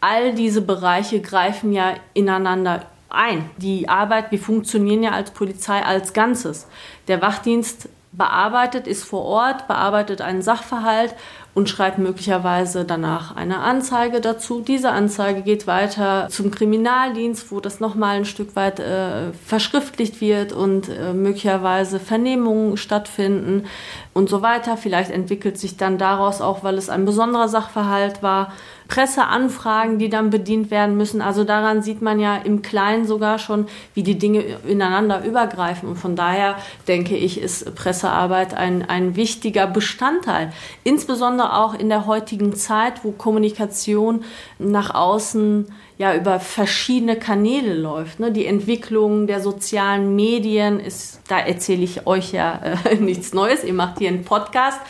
all 0.00 0.34
diese 0.34 0.62
Bereiche 0.62 1.20
greifen 1.20 1.72
ja 1.72 1.94
ineinander 2.14 2.86
ein. 3.10 3.50
Die 3.58 3.88
Arbeit, 3.88 4.30
wir 4.30 4.38
funktionieren 4.38 5.02
ja 5.02 5.10
als 5.10 5.32
Polizei 5.32 5.82
als 5.82 6.12
Ganzes. 6.12 6.66
Der 7.08 7.20
Wachdienst 7.20 7.88
bearbeitet, 8.12 8.86
ist 8.86 9.04
vor 9.04 9.24
Ort, 9.24 9.68
bearbeitet 9.68 10.20
einen 10.20 10.42
Sachverhalt 10.42 11.14
und 11.52 11.68
schreibt 11.68 11.98
möglicherweise 11.98 12.84
danach 12.84 13.34
eine 13.34 13.58
Anzeige 13.58 14.20
dazu. 14.20 14.60
Diese 14.60 14.90
Anzeige 14.90 15.42
geht 15.42 15.66
weiter 15.66 16.28
zum 16.30 16.50
Kriminaldienst, 16.50 17.50
wo 17.50 17.60
das 17.60 17.80
nochmal 17.80 18.16
ein 18.16 18.24
Stück 18.24 18.54
weit 18.54 18.78
äh, 18.78 19.32
verschriftlicht 19.44 20.20
wird 20.20 20.52
und 20.52 20.88
äh, 20.88 21.12
möglicherweise 21.12 21.98
Vernehmungen 21.98 22.76
stattfinden 22.76 23.66
und 24.14 24.28
so 24.28 24.42
weiter. 24.42 24.76
Vielleicht 24.76 25.10
entwickelt 25.10 25.58
sich 25.58 25.76
dann 25.76 25.98
daraus 25.98 26.40
auch, 26.40 26.62
weil 26.62 26.78
es 26.78 26.88
ein 26.88 27.04
besonderer 27.04 27.48
Sachverhalt 27.48 28.22
war, 28.22 28.52
Presseanfragen, 28.90 30.00
die 30.00 30.08
dann 30.08 30.30
bedient 30.30 30.72
werden 30.72 30.96
müssen. 30.96 31.22
Also 31.22 31.44
daran 31.44 31.80
sieht 31.80 32.02
man 32.02 32.18
ja 32.18 32.36
im 32.36 32.60
Kleinen 32.60 33.06
sogar 33.06 33.38
schon, 33.38 33.66
wie 33.94 34.02
die 34.02 34.18
Dinge 34.18 34.42
ineinander 34.66 35.24
übergreifen. 35.24 35.88
Und 35.88 35.94
von 35.94 36.16
daher 36.16 36.56
denke 36.88 37.16
ich, 37.16 37.40
ist 37.40 37.72
Pressearbeit 37.76 38.52
ein, 38.52 38.86
ein 38.88 39.14
wichtiger 39.14 39.68
Bestandteil. 39.68 40.52
Insbesondere 40.82 41.56
auch 41.56 41.74
in 41.74 41.88
der 41.88 42.06
heutigen 42.06 42.56
Zeit, 42.56 43.04
wo 43.04 43.12
Kommunikation 43.12 44.24
nach 44.58 44.92
außen 44.92 45.68
ja 45.96 46.16
über 46.16 46.40
verschiedene 46.40 47.14
Kanäle 47.14 47.74
läuft. 47.74 48.18
Ne? 48.18 48.32
Die 48.32 48.46
Entwicklung 48.46 49.28
der 49.28 49.40
sozialen 49.40 50.16
Medien 50.16 50.80
ist, 50.80 51.20
da 51.28 51.38
erzähle 51.38 51.84
ich 51.84 52.08
euch 52.08 52.32
ja 52.32 52.58
äh, 52.90 52.94
nichts 53.00 53.34
Neues. 53.34 53.62
Ihr 53.62 53.74
macht 53.74 53.98
hier 54.00 54.08
einen 54.08 54.24
Podcast 54.24 54.80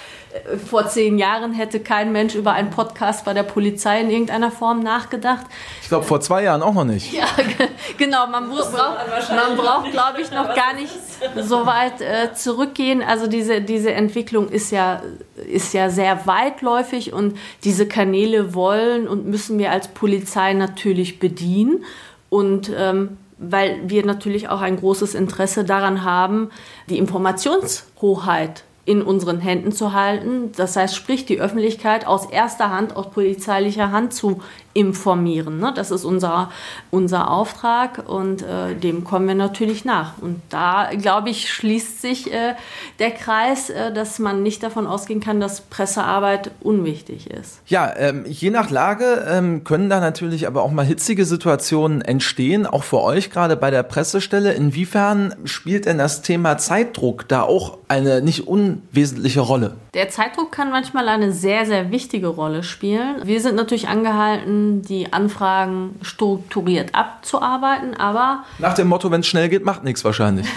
vor 0.66 0.88
zehn 0.88 1.19
Jahren 1.19 1.53
hätte 1.53 1.81
kein 1.81 2.12
Mensch 2.12 2.35
über 2.35 2.53
einen 2.53 2.71
Podcast 2.71 3.25
bei 3.25 3.35
der 3.35 3.43
Polizei 3.43 4.01
in 4.01 4.11
irgendeiner 4.11 4.51
Form 4.51 4.81
nachgedacht. 4.81 5.47
Ich 5.83 5.88
glaube, 5.88 6.05
vor 6.05 6.21
zwei 6.21 6.45
Jahren 6.45 6.62
auch 6.62 6.75
noch 6.75 6.85
nicht. 6.85 7.12
Ja, 7.12 7.27
genau. 7.99 8.27
Man, 8.29 8.49
braucht, 8.49 8.73
man 8.73 9.57
braucht, 9.57 9.90
glaube 9.90 10.21
ich, 10.21 10.31
noch 10.31 10.55
gar 10.55 10.75
nicht 10.75 10.93
so 11.37 11.66
weit 11.66 12.01
äh, 12.01 12.33
zurückgehen. 12.33 13.03
Also 13.03 13.27
diese, 13.27 13.61
diese 13.61 13.93
Entwicklung 13.93 14.49
ist 14.49 14.71
ja, 14.71 15.03
ist 15.47 15.75
ja 15.75 15.90
sehr 15.90 16.27
weitläufig 16.27 17.12
und 17.12 17.37
diese 17.64 17.87
Kanäle 17.87 18.55
wollen 18.55 19.09
und 19.09 19.27
müssen 19.27 19.59
wir 19.59 19.73
als 19.73 19.88
Polizei 19.88 20.53
natürlich 20.53 21.19
bedienen. 21.19 21.85
Und 22.29 22.71
ähm, 22.77 23.19
weil 23.37 23.81
wir 23.88 24.05
natürlich 24.05 24.49
auch 24.49 24.61
ein 24.61 24.77
großes 24.77 25.14
Interesse 25.14 25.64
daran 25.64 26.05
haben, 26.05 26.51
die 26.88 26.99
Informationshoheit 26.99 28.64
in 28.90 29.03
unseren 29.03 29.38
Händen 29.38 29.70
zu 29.70 29.92
halten. 29.92 30.50
Das 30.57 30.74
heißt, 30.74 30.96
sprich 30.96 31.24
die 31.24 31.40
Öffentlichkeit 31.40 32.09
aus 32.09 32.26
erster 32.26 32.72
Hand, 32.72 32.96
aus 32.96 33.12
polizeilicher 33.12 33.92
Hand 33.92 34.12
zu 34.12 34.42
informieren. 34.73 35.59
Ne? 35.59 35.73
Das 35.75 35.91
ist 35.91 36.05
unser, 36.05 36.51
unser 36.91 37.31
Auftrag 37.31 38.09
und 38.09 38.43
äh, 38.43 38.75
dem 38.75 39.03
kommen 39.03 39.27
wir 39.27 39.35
natürlich 39.35 39.85
nach. 39.85 40.19
Und 40.21 40.41
da, 40.49 40.91
glaube 40.97 41.31
ich, 41.31 41.53
schließt 41.53 42.01
sich 42.01 42.33
äh, 42.33 42.55
der 43.01 43.11
Kreis, 43.11 43.71
äh, 43.71 43.93
dass 43.93 44.21
man 44.21 44.43
nicht 44.43 44.63
davon 44.63 44.87
ausgehen 44.87 45.21
kann, 45.21 45.41
dass 45.41 45.63
Pressearbeit 45.63 46.53
unwichtig 46.61 47.29
ist. 47.31 47.61
Ja, 47.67 47.93
ähm, 47.97 48.25
je 48.27 48.51
nach 48.51 48.71
Lage 48.71 49.27
ähm, 49.29 49.65
können 49.65 49.91
da 49.91 49.99
natürlich 49.99 50.47
aber 50.47 50.63
auch 50.63 50.71
mal 50.71 50.87
hitzige 50.87 51.25
Situationen 51.25 52.01
entstehen, 52.01 52.65
auch 52.65 52.85
für 52.85 53.01
euch 53.01 53.31
gerade 53.31 53.57
bei 53.57 53.73
der 53.73 53.83
Pressestelle. 53.83 54.53
Inwiefern 54.53 55.35
spielt 55.45 55.87
denn 55.87 55.99
das 55.99 56.23
Thema 56.23 56.59
Zeitdruck 56.59 57.27
da 57.27 57.43
auch 57.43 57.79
eine 57.89 58.23
nicht 58.23 58.47
unwesentliche 58.47 59.41
Rolle? 59.41 59.77
Der 59.94 60.09
Zeitdruck 60.09 60.53
kann 60.53 60.70
manchmal 60.70 61.09
eine 61.09 61.33
sehr, 61.33 61.66
sehr 61.66 61.90
wichtige 61.90 62.29
Rolle 62.29 62.62
spielen. 62.62 63.16
Wir 63.24 63.40
sind 63.40 63.57
natürlich 63.57 63.88
angehalten, 63.88 64.83
die 64.83 65.12
Anfragen 65.12 65.98
strukturiert 66.03 66.94
abzuarbeiten, 66.94 67.94
aber. 67.96 68.44
Nach 68.59 68.74
dem 68.74 68.88
Motto, 68.88 69.11
wenn 69.11 69.20
es 69.20 69.26
schnell 69.26 69.48
geht, 69.48 69.64
macht 69.64 69.83
nichts 69.83 70.05
wahrscheinlich. 70.05 70.46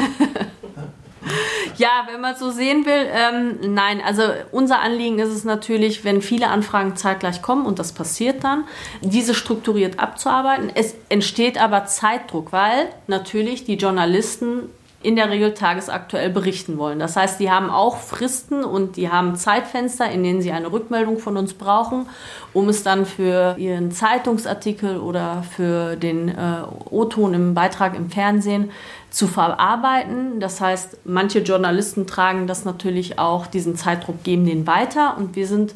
Ja, 1.78 2.08
wenn 2.12 2.22
man 2.22 2.36
so 2.36 2.52
sehen 2.52 2.86
will, 2.86 3.08
ähm, 3.12 3.74
nein. 3.74 4.02
Also 4.06 4.24
unser 4.52 4.82
Anliegen 4.82 5.20
ist 5.20 5.30
es 5.30 5.44
natürlich, 5.44 6.04
wenn 6.04 6.22
viele 6.22 6.50
Anfragen 6.50 6.96
zeitgleich 6.96 7.42
kommen 7.42 7.66
und 7.66 7.80
das 7.80 7.94
passiert 7.94 8.44
dann, 8.44 8.66
diese 9.02 9.34
strukturiert 9.34 10.00
abzuarbeiten. 10.00 10.72
Es 10.74 10.96
entsteht 11.10 11.60
aber 11.60 11.86
Zeitdruck, 11.86 12.52
weil 12.52 12.90
natürlich 13.08 13.66
die 13.66 13.76
Journalisten 13.76 14.70
in 15.04 15.16
der 15.16 15.30
Regel 15.30 15.54
tagesaktuell 15.54 16.30
berichten 16.30 16.78
wollen. 16.78 16.98
Das 16.98 17.16
heißt, 17.16 17.40
die 17.40 17.52
haben 17.52 17.70
auch 17.70 17.98
Fristen 17.98 18.64
und 18.64 18.96
die 18.96 19.10
haben 19.10 19.36
Zeitfenster, 19.36 20.10
in 20.10 20.24
denen 20.24 20.42
sie 20.42 20.52
eine 20.52 20.72
Rückmeldung 20.72 21.20
von 21.20 21.38
uns 21.38 21.54
brauchen, 21.54 22.08
um 22.54 22.70
es 22.70 22.84
dann 22.84 23.06
für 23.06 23.56
ihren 23.58 23.92
Zeitungsartikel 23.92 24.98
oder 24.98 25.44
für 25.44 25.98
den 25.98 26.30
äh, 26.30 26.64
O-Ton 26.90 27.34
im 27.34 27.54
Beitrag 27.54 27.96
im 27.96 28.10
Fernsehen 28.10 28.72
zu 29.10 29.28
verarbeiten. 29.28 30.40
Das 30.40 30.60
heißt, 30.62 31.00
manche 31.06 31.40
Journalisten 31.40 32.08
tragen 32.08 32.48
das 32.48 32.66
natürlich 32.66 33.20
auch, 33.20 33.46
diesen 33.46 33.76
Zeitdruck 33.76 34.24
geben 34.24 34.46
den 34.46 34.66
weiter 34.66 35.18
und 35.18 35.36
wir 35.36 35.48
sind 35.48 35.76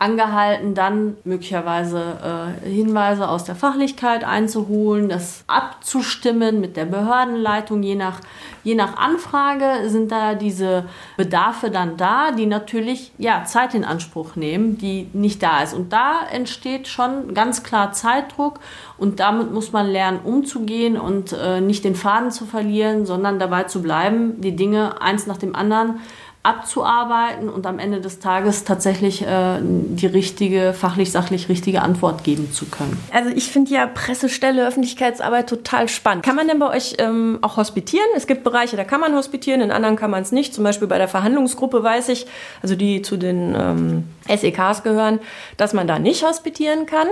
angehalten, 0.00 0.74
dann 0.74 1.16
möglicherweise 1.24 2.54
äh, 2.64 2.68
Hinweise 2.68 3.28
aus 3.28 3.42
der 3.42 3.56
Fachlichkeit 3.56 4.22
einzuholen, 4.22 5.08
das 5.08 5.42
abzustimmen 5.48 6.60
mit 6.60 6.76
der 6.76 6.84
Behördenleitung. 6.84 7.82
Je 7.82 7.96
nach, 7.96 8.20
je 8.62 8.76
nach 8.76 8.96
Anfrage 8.96 9.88
sind 9.88 10.12
da 10.12 10.34
diese 10.34 10.84
Bedarfe 11.16 11.70
dann 11.70 11.96
da, 11.96 12.30
die 12.30 12.46
natürlich 12.46 13.10
ja, 13.18 13.44
Zeit 13.44 13.74
in 13.74 13.84
Anspruch 13.84 14.36
nehmen, 14.36 14.78
die 14.78 15.08
nicht 15.14 15.42
da 15.42 15.62
ist. 15.64 15.74
Und 15.74 15.92
da 15.92 16.20
entsteht 16.30 16.86
schon 16.86 17.34
ganz 17.34 17.64
klar 17.64 17.90
Zeitdruck 17.90 18.60
und 18.98 19.18
damit 19.18 19.52
muss 19.52 19.72
man 19.72 19.88
lernen, 19.88 20.20
umzugehen 20.22 20.96
und 20.96 21.32
äh, 21.32 21.60
nicht 21.60 21.84
den 21.84 21.96
Faden 21.96 22.30
zu 22.30 22.46
verlieren, 22.46 23.04
sondern 23.04 23.40
dabei 23.40 23.64
zu 23.64 23.82
bleiben, 23.82 24.40
die 24.40 24.54
Dinge 24.54 25.02
eins 25.02 25.26
nach 25.26 25.38
dem 25.38 25.56
anderen 25.56 26.00
abzuarbeiten 26.42 27.48
und 27.48 27.66
am 27.66 27.78
Ende 27.78 28.00
des 28.00 28.20
Tages 28.20 28.64
tatsächlich 28.64 29.22
äh, 29.22 29.58
die 29.60 30.06
richtige, 30.06 30.72
fachlich-sachlich 30.72 31.48
richtige 31.48 31.82
Antwort 31.82 32.24
geben 32.24 32.52
zu 32.52 32.66
können. 32.66 32.98
Also 33.12 33.30
ich 33.30 33.50
finde 33.50 33.72
ja 33.72 33.86
Pressestelle, 33.86 34.66
Öffentlichkeitsarbeit 34.66 35.48
total 35.48 35.88
spannend. 35.88 36.24
Kann 36.24 36.36
man 36.36 36.48
denn 36.48 36.58
bei 36.58 36.70
euch 36.70 36.94
ähm, 36.98 37.38
auch 37.42 37.56
hospitieren? 37.56 38.06
Es 38.16 38.26
gibt 38.26 38.44
Bereiche, 38.44 38.76
da 38.76 38.84
kann 38.84 39.00
man 39.00 39.14
hospitieren, 39.14 39.60
in 39.60 39.70
anderen 39.70 39.96
kann 39.96 40.10
man 40.10 40.22
es 40.22 40.32
nicht. 40.32 40.54
Zum 40.54 40.64
Beispiel 40.64 40.88
bei 40.88 40.98
der 40.98 41.08
Verhandlungsgruppe 41.08 41.82
weiß 41.82 42.08
ich, 42.08 42.26
also 42.62 42.76
die 42.76 43.02
zu 43.02 43.16
den 43.16 43.54
ähm, 43.58 44.04
SEKs 44.28 44.84
gehören, 44.84 45.18
dass 45.56 45.74
man 45.74 45.86
da 45.86 45.98
nicht 45.98 46.24
hospitieren 46.24 46.86
kann. 46.86 47.08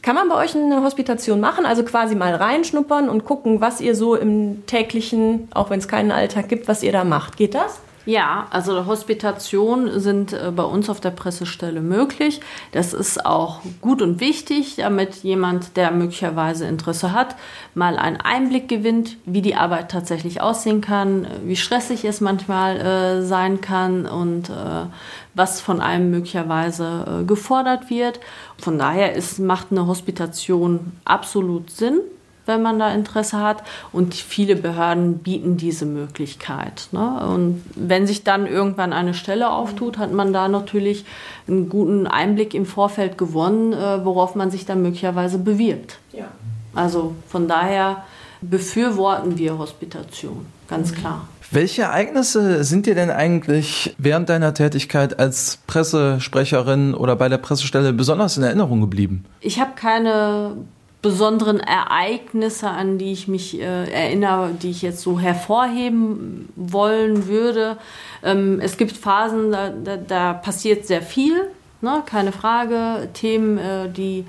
Kann 0.00 0.16
man 0.16 0.28
bei 0.28 0.34
euch 0.34 0.56
eine 0.56 0.82
Hospitation 0.82 1.38
machen? 1.38 1.64
Also 1.66 1.84
quasi 1.84 2.16
mal 2.16 2.34
reinschnuppern 2.34 3.08
und 3.08 3.24
gucken, 3.24 3.60
was 3.60 3.80
ihr 3.80 3.94
so 3.94 4.16
im 4.16 4.66
täglichen, 4.66 5.48
auch 5.54 5.70
wenn 5.70 5.78
es 5.78 5.86
keinen 5.86 6.10
Alltag 6.10 6.48
gibt, 6.48 6.66
was 6.66 6.82
ihr 6.82 6.90
da 6.90 7.04
macht. 7.04 7.36
Geht 7.36 7.54
das? 7.54 7.78
Ja, 8.04 8.48
also 8.50 8.86
Hospitationen 8.86 10.00
sind 10.00 10.32
äh, 10.32 10.50
bei 10.50 10.64
uns 10.64 10.90
auf 10.90 10.98
der 11.00 11.10
Pressestelle 11.10 11.80
möglich. 11.80 12.40
Das 12.72 12.94
ist 12.94 13.24
auch 13.24 13.60
gut 13.80 14.02
und 14.02 14.18
wichtig, 14.18 14.74
damit 14.76 15.16
jemand, 15.22 15.76
der 15.76 15.92
möglicherweise 15.92 16.66
Interesse 16.66 17.12
hat, 17.12 17.36
mal 17.74 17.96
einen 17.96 18.16
Einblick 18.16 18.66
gewinnt, 18.68 19.18
wie 19.24 19.40
die 19.40 19.54
Arbeit 19.54 19.92
tatsächlich 19.92 20.40
aussehen 20.40 20.80
kann, 20.80 21.28
wie 21.44 21.54
stressig 21.54 22.04
es 22.04 22.20
manchmal 22.20 22.80
äh, 22.80 23.22
sein 23.22 23.60
kann 23.60 24.06
und 24.06 24.50
äh, 24.50 24.86
was 25.34 25.60
von 25.60 25.80
einem 25.80 26.10
möglicherweise 26.10 27.20
äh, 27.20 27.24
gefordert 27.24 27.88
wird. 27.88 28.18
Von 28.58 28.78
daher 28.78 29.14
ist, 29.14 29.38
macht 29.38 29.68
eine 29.70 29.86
Hospitation 29.86 30.92
absolut 31.04 31.70
Sinn 31.70 32.00
wenn 32.46 32.62
man 32.62 32.78
da 32.78 32.92
Interesse 32.92 33.38
hat. 33.38 33.62
Und 33.92 34.14
viele 34.14 34.56
Behörden 34.56 35.18
bieten 35.18 35.56
diese 35.56 35.86
Möglichkeit. 35.86 36.88
Ne? 36.92 37.26
Und 37.26 37.62
wenn 37.74 38.06
sich 38.06 38.24
dann 38.24 38.46
irgendwann 38.46 38.92
eine 38.92 39.14
Stelle 39.14 39.50
auftut, 39.50 39.98
hat 39.98 40.12
man 40.12 40.32
da 40.32 40.48
natürlich 40.48 41.04
einen 41.48 41.68
guten 41.68 42.06
Einblick 42.06 42.54
im 42.54 42.66
Vorfeld 42.66 43.18
gewonnen, 43.18 43.72
äh, 43.72 44.04
worauf 44.04 44.34
man 44.34 44.50
sich 44.50 44.66
dann 44.66 44.82
möglicherweise 44.82 45.38
bewirbt. 45.38 45.98
Ja. 46.12 46.26
Also 46.74 47.14
von 47.28 47.48
daher 47.48 48.04
befürworten 48.40 49.38
wir 49.38 49.58
Hospitation, 49.58 50.46
ganz 50.68 50.92
mhm. 50.92 50.96
klar. 50.96 51.28
Welche 51.50 51.82
Ereignisse 51.82 52.64
sind 52.64 52.86
dir 52.86 52.94
denn 52.94 53.10
eigentlich 53.10 53.94
während 53.98 54.30
deiner 54.30 54.54
Tätigkeit 54.54 55.18
als 55.18 55.58
Pressesprecherin 55.66 56.94
oder 56.94 57.14
bei 57.14 57.28
der 57.28 57.36
Pressestelle 57.36 57.92
besonders 57.92 58.38
in 58.38 58.42
Erinnerung 58.42 58.80
geblieben? 58.80 59.26
Ich 59.40 59.60
habe 59.60 59.72
keine 59.76 60.56
besonderen 61.02 61.58
Ereignisse, 61.58 62.70
an 62.70 62.96
die 62.96 63.12
ich 63.12 63.26
mich 63.26 63.60
äh, 63.60 63.90
erinnere, 63.90 64.52
die 64.62 64.70
ich 64.70 64.82
jetzt 64.82 65.00
so 65.00 65.18
hervorheben 65.18 66.48
wollen 66.54 67.26
würde. 67.26 67.76
Ähm, 68.22 68.60
es 68.60 68.76
gibt 68.76 68.92
Phasen, 68.92 69.50
da, 69.50 69.70
da, 69.70 69.96
da 69.96 70.32
passiert 70.32 70.86
sehr 70.86 71.02
viel, 71.02 71.34
ne? 71.80 72.02
keine 72.06 72.30
Frage. 72.30 73.08
Themen, 73.12 73.58
äh, 73.58 73.90
die 73.90 74.24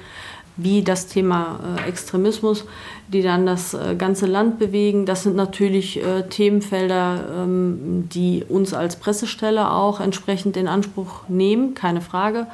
wie 0.56 0.84
das 0.84 1.08
Thema 1.08 1.60
äh, 1.78 1.90
Extremismus, 1.90 2.66
die 3.08 3.22
dann 3.22 3.46
das 3.46 3.74
äh, 3.74 3.96
ganze 3.96 4.28
Land 4.28 4.60
bewegen. 4.60 5.06
Das 5.06 5.24
sind 5.24 5.36
natürlich 5.36 6.04
äh, 6.04 6.24
Themenfelder, 6.24 7.44
ähm, 7.44 8.08
die 8.14 8.44
uns 8.48 8.74
als 8.74 8.96
Pressestelle 8.98 9.72
auch 9.72 10.00
entsprechend 10.00 10.56
in 10.58 10.68
Anspruch 10.68 11.28
nehmen, 11.28 11.74
keine 11.74 12.02
Frage. 12.02 12.48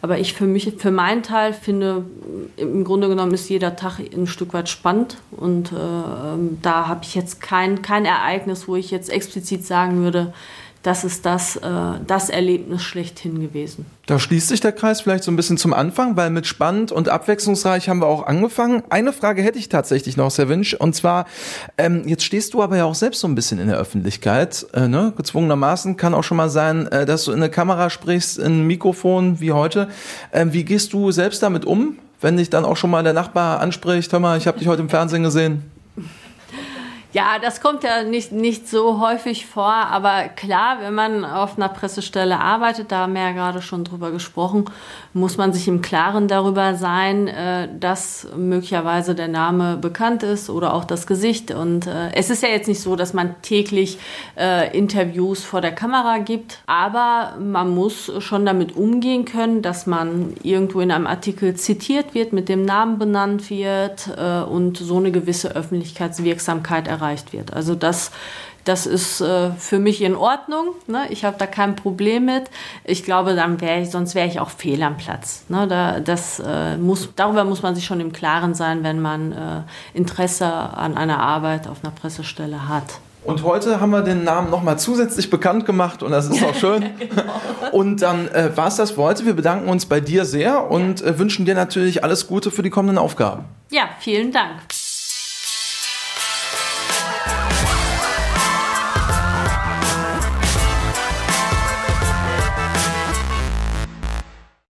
Aber 0.00 0.18
ich 0.18 0.34
für 0.34 0.46
mich, 0.46 0.74
für 0.78 0.92
meinen 0.92 1.22
Teil 1.22 1.52
finde, 1.52 2.04
im 2.56 2.84
Grunde 2.84 3.08
genommen 3.08 3.32
ist 3.32 3.48
jeder 3.48 3.74
Tag 3.74 3.98
ein 3.98 4.28
Stück 4.28 4.54
weit 4.54 4.68
spannend. 4.68 5.16
Und 5.32 5.72
äh, 5.72 5.76
ähm, 5.76 6.58
da 6.62 6.86
habe 6.86 7.00
ich 7.02 7.14
jetzt 7.14 7.40
kein, 7.40 7.82
kein 7.82 8.04
Ereignis, 8.04 8.68
wo 8.68 8.76
ich 8.76 8.90
jetzt 8.90 9.10
explizit 9.10 9.66
sagen 9.66 10.02
würde, 10.02 10.32
das 10.82 11.04
ist 11.04 11.26
das, 11.26 11.56
äh, 11.56 11.60
das 12.06 12.30
Erlebnis 12.30 12.82
schlechthin 12.82 13.40
gewesen. 13.40 13.86
Da 14.06 14.18
schließt 14.18 14.48
sich 14.48 14.60
der 14.60 14.72
Kreis 14.72 15.00
vielleicht 15.00 15.24
so 15.24 15.30
ein 15.30 15.36
bisschen 15.36 15.58
zum 15.58 15.74
Anfang, 15.74 16.16
weil 16.16 16.30
mit 16.30 16.46
spannend 16.46 16.92
und 16.92 17.08
abwechslungsreich 17.08 17.88
haben 17.88 18.00
wir 18.00 18.06
auch 18.06 18.26
angefangen. 18.26 18.82
Eine 18.88 19.12
Frage 19.12 19.42
hätte 19.42 19.58
ich 19.58 19.68
tatsächlich 19.68 20.16
noch, 20.16 20.36
Herr 20.38 20.48
Winsch, 20.48 20.74
und 20.74 20.94
zwar, 20.94 21.26
ähm, 21.76 22.04
jetzt 22.06 22.24
stehst 22.24 22.54
du 22.54 22.62
aber 22.62 22.76
ja 22.76 22.84
auch 22.84 22.94
selbst 22.94 23.20
so 23.20 23.28
ein 23.28 23.34
bisschen 23.34 23.58
in 23.58 23.68
der 23.68 23.76
Öffentlichkeit, 23.76 24.66
äh, 24.72 24.88
ne? 24.88 25.12
gezwungenermaßen, 25.16 25.96
kann 25.96 26.14
auch 26.14 26.24
schon 26.24 26.36
mal 26.36 26.48
sein, 26.48 26.86
äh, 26.86 27.04
dass 27.04 27.24
du 27.24 27.32
in 27.32 27.38
eine 27.38 27.50
Kamera 27.50 27.90
sprichst, 27.90 28.38
in 28.38 28.60
ein 28.60 28.66
Mikrofon 28.66 29.40
wie 29.40 29.52
heute. 29.52 29.88
Äh, 30.30 30.46
wie 30.50 30.64
gehst 30.64 30.92
du 30.92 31.10
selbst 31.10 31.42
damit 31.42 31.64
um, 31.64 31.98
wenn 32.20 32.36
dich 32.36 32.50
dann 32.50 32.64
auch 32.64 32.76
schon 32.76 32.90
mal 32.90 33.02
der 33.02 33.12
Nachbar 33.12 33.60
anspricht, 33.60 34.12
hör 34.12 34.20
mal, 34.20 34.38
ich 34.38 34.46
habe 34.46 34.58
dich 34.58 34.68
heute 34.68 34.82
im 34.82 34.88
Fernsehen 34.88 35.22
gesehen? 35.22 35.64
Ja, 37.14 37.38
das 37.40 37.62
kommt 37.62 37.84
ja 37.84 38.02
nicht, 38.02 38.32
nicht 38.32 38.68
so 38.68 39.00
häufig 39.00 39.46
vor, 39.46 39.72
aber 39.72 40.24
klar, 40.28 40.76
wenn 40.82 40.92
man 40.92 41.24
auf 41.24 41.56
einer 41.56 41.70
Pressestelle 41.70 42.38
arbeitet, 42.38 42.92
da 42.92 42.98
haben 42.98 43.14
wir 43.14 43.22
ja 43.22 43.32
gerade 43.32 43.62
schon 43.62 43.82
drüber 43.82 44.10
gesprochen, 44.10 44.66
muss 45.14 45.38
man 45.38 45.54
sich 45.54 45.68
im 45.68 45.80
Klaren 45.80 46.28
darüber 46.28 46.74
sein, 46.74 47.26
äh, 47.26 47.66
dass 47.80 48.26
möglicherweise 48.36 49.14
der 49.14 49.28
Name 49.28 49.78
bekannt 49.78 50.22
ist 50.22 50.50
oder 50.50 50.74
auch 50.74 50.84
das 50.84 51.06
Gesicht. 51.06 51.50
Und 51.50 51.86
äh, 51.86 52.12
es 52.12 52.28
ist 52.28 52.42
ja 52.42 52.50
jetzt 52.50 52.68
nicht 52.68 52.82
so, 52.82 52.94
dass 52.94 53.14
man 53.14 53.36
täglich 53.40 53.98
äh, 54.38 54.76
Interviews 54.76 55.42
vor 55.42 55.62
der 55.62 55.72
Kamera 55.72 56.18
gibt, 56.18 56.58
aber 56.66 57.38
man 57.40 57.74
muss 57.74 58.12
schon 58.18 58.44
damit 58.44 58.76
umgehen 58.76 59.24
können, 59.24 59.62
dass 59.62 59.86
man 59.86 60.34
irgendwo 60.42 60.80
in 60.80 60.92
einem 60.92 61.06
Artikel 61.06 61.54
zitiert 61.54 62.12
wird, 62.12 62.34
mit 62.34 62.50
dem 62.50 62.66
Namen 62.66 62.98
benannt 62.98 63.48
wird 63.48 64.08
und 64.50 64.76
so 64.76 64.98
eine 64.98 65.10
gewisse 65.10 65.54
Öffentlichkeitswirksamkeit 65.54 66.86
erreicht 66.86 66.97
erreicht 66.98 67.32
wird. 67.32 67.52
Also 67.52 67.74
das, 67.74 68.10
Das 68.64 68.84
ist 68.84 69.22
äh, 69.22 69.50
für 69.52 69.78
mich 69.78 70.02
in 70.02 70.14
Ordnung. 70.14 70.74
Ne? 70.86 71.06
Ich 71.08 71.24
habe 71.24 71.36
da 71.38 71.46
kein 71.46 71.74
Problem 71.74 72.26
mit. 72.26 72.50
Ich 72.84 73.02
glaube, 73.02 73.34
dann 73.34 73.62
wäre 73.62 73.80
ich, 73.80 73.90
sonst 73.90 74.14
wäre 74.14 74.28
ich 74.28 74.40
auch 74.40 74.50
fehl 74.50 74.82
am 74.82 74.98
Platz. 74.98 75.44
Ne? 75.48 75.66
Da, 75.66 76.00
das, 76.00 76.38
äh, 76.44 76.76
muss, 76.76 77.08
darüber 77.16 77.44
muss 77.44 77.62
man 77.62 77.74
sich 77.74 77.86
schon 77.86 78.00
im 78.00 78.12
Klaren 78.12 78.52
sein, 78.52 78.82
wenn 78.82 79.00
man 79.00 79.32
äh, 79.32 79.62
Interesse 79.94 80.44
an 80.44 80.98
einer 80.98 81.18
Arbeit 81.18 81.66
auf 81.66 81.78
einer 81.82 81.94
Pressestelle 81.94 82.68
hat. 82.68 83.00
Und 83.24 83.42
heute 83.42 83.80
haben 83.80 83.90
wir 83.90 84.02
den 84.02 84.22
Namen 84.24 84.50
nochmal 84.50 84.78
zusätzlich 84.78 85.30
bekannt 85.30 85.64
gemacht 85.64 86.02
und 86.02 86.12
das 86.12 86.28
ist 86.28 86.42
auch 86.44 86.54
schön. 86.54 86.84
genau. 86.98 87.22
Und 87.72 88.02
dann 88.02 88.28
äh, 88.28 88.54
war 88.54 88.68
es 88.68 88.76
das 88.76 88.92
für 88.92 89.02
heute. 89.02 89.24
Wir 89.24 89.34
bedanken 89.34 89.68
uns 89.68 89.86
bei 89.86 90.00
dir 90.00 90.26
sehr 90.26 90.70
und 90.70 91.02
äh, 91.02 91.18
wünschen 91.18 91.46
dir 91.46 91.54
natürlich 91.54 92.04
alles 92.04 92.26
Gute 92.26 92.50
für 92.50 92.62
die 92.62 92.70
kommenden 92.70 92.98
Aufgaben. 92.98 93.44
Ja, 93.70 93.88
vielen 93.98 94.30
Dank. 94.30 94.60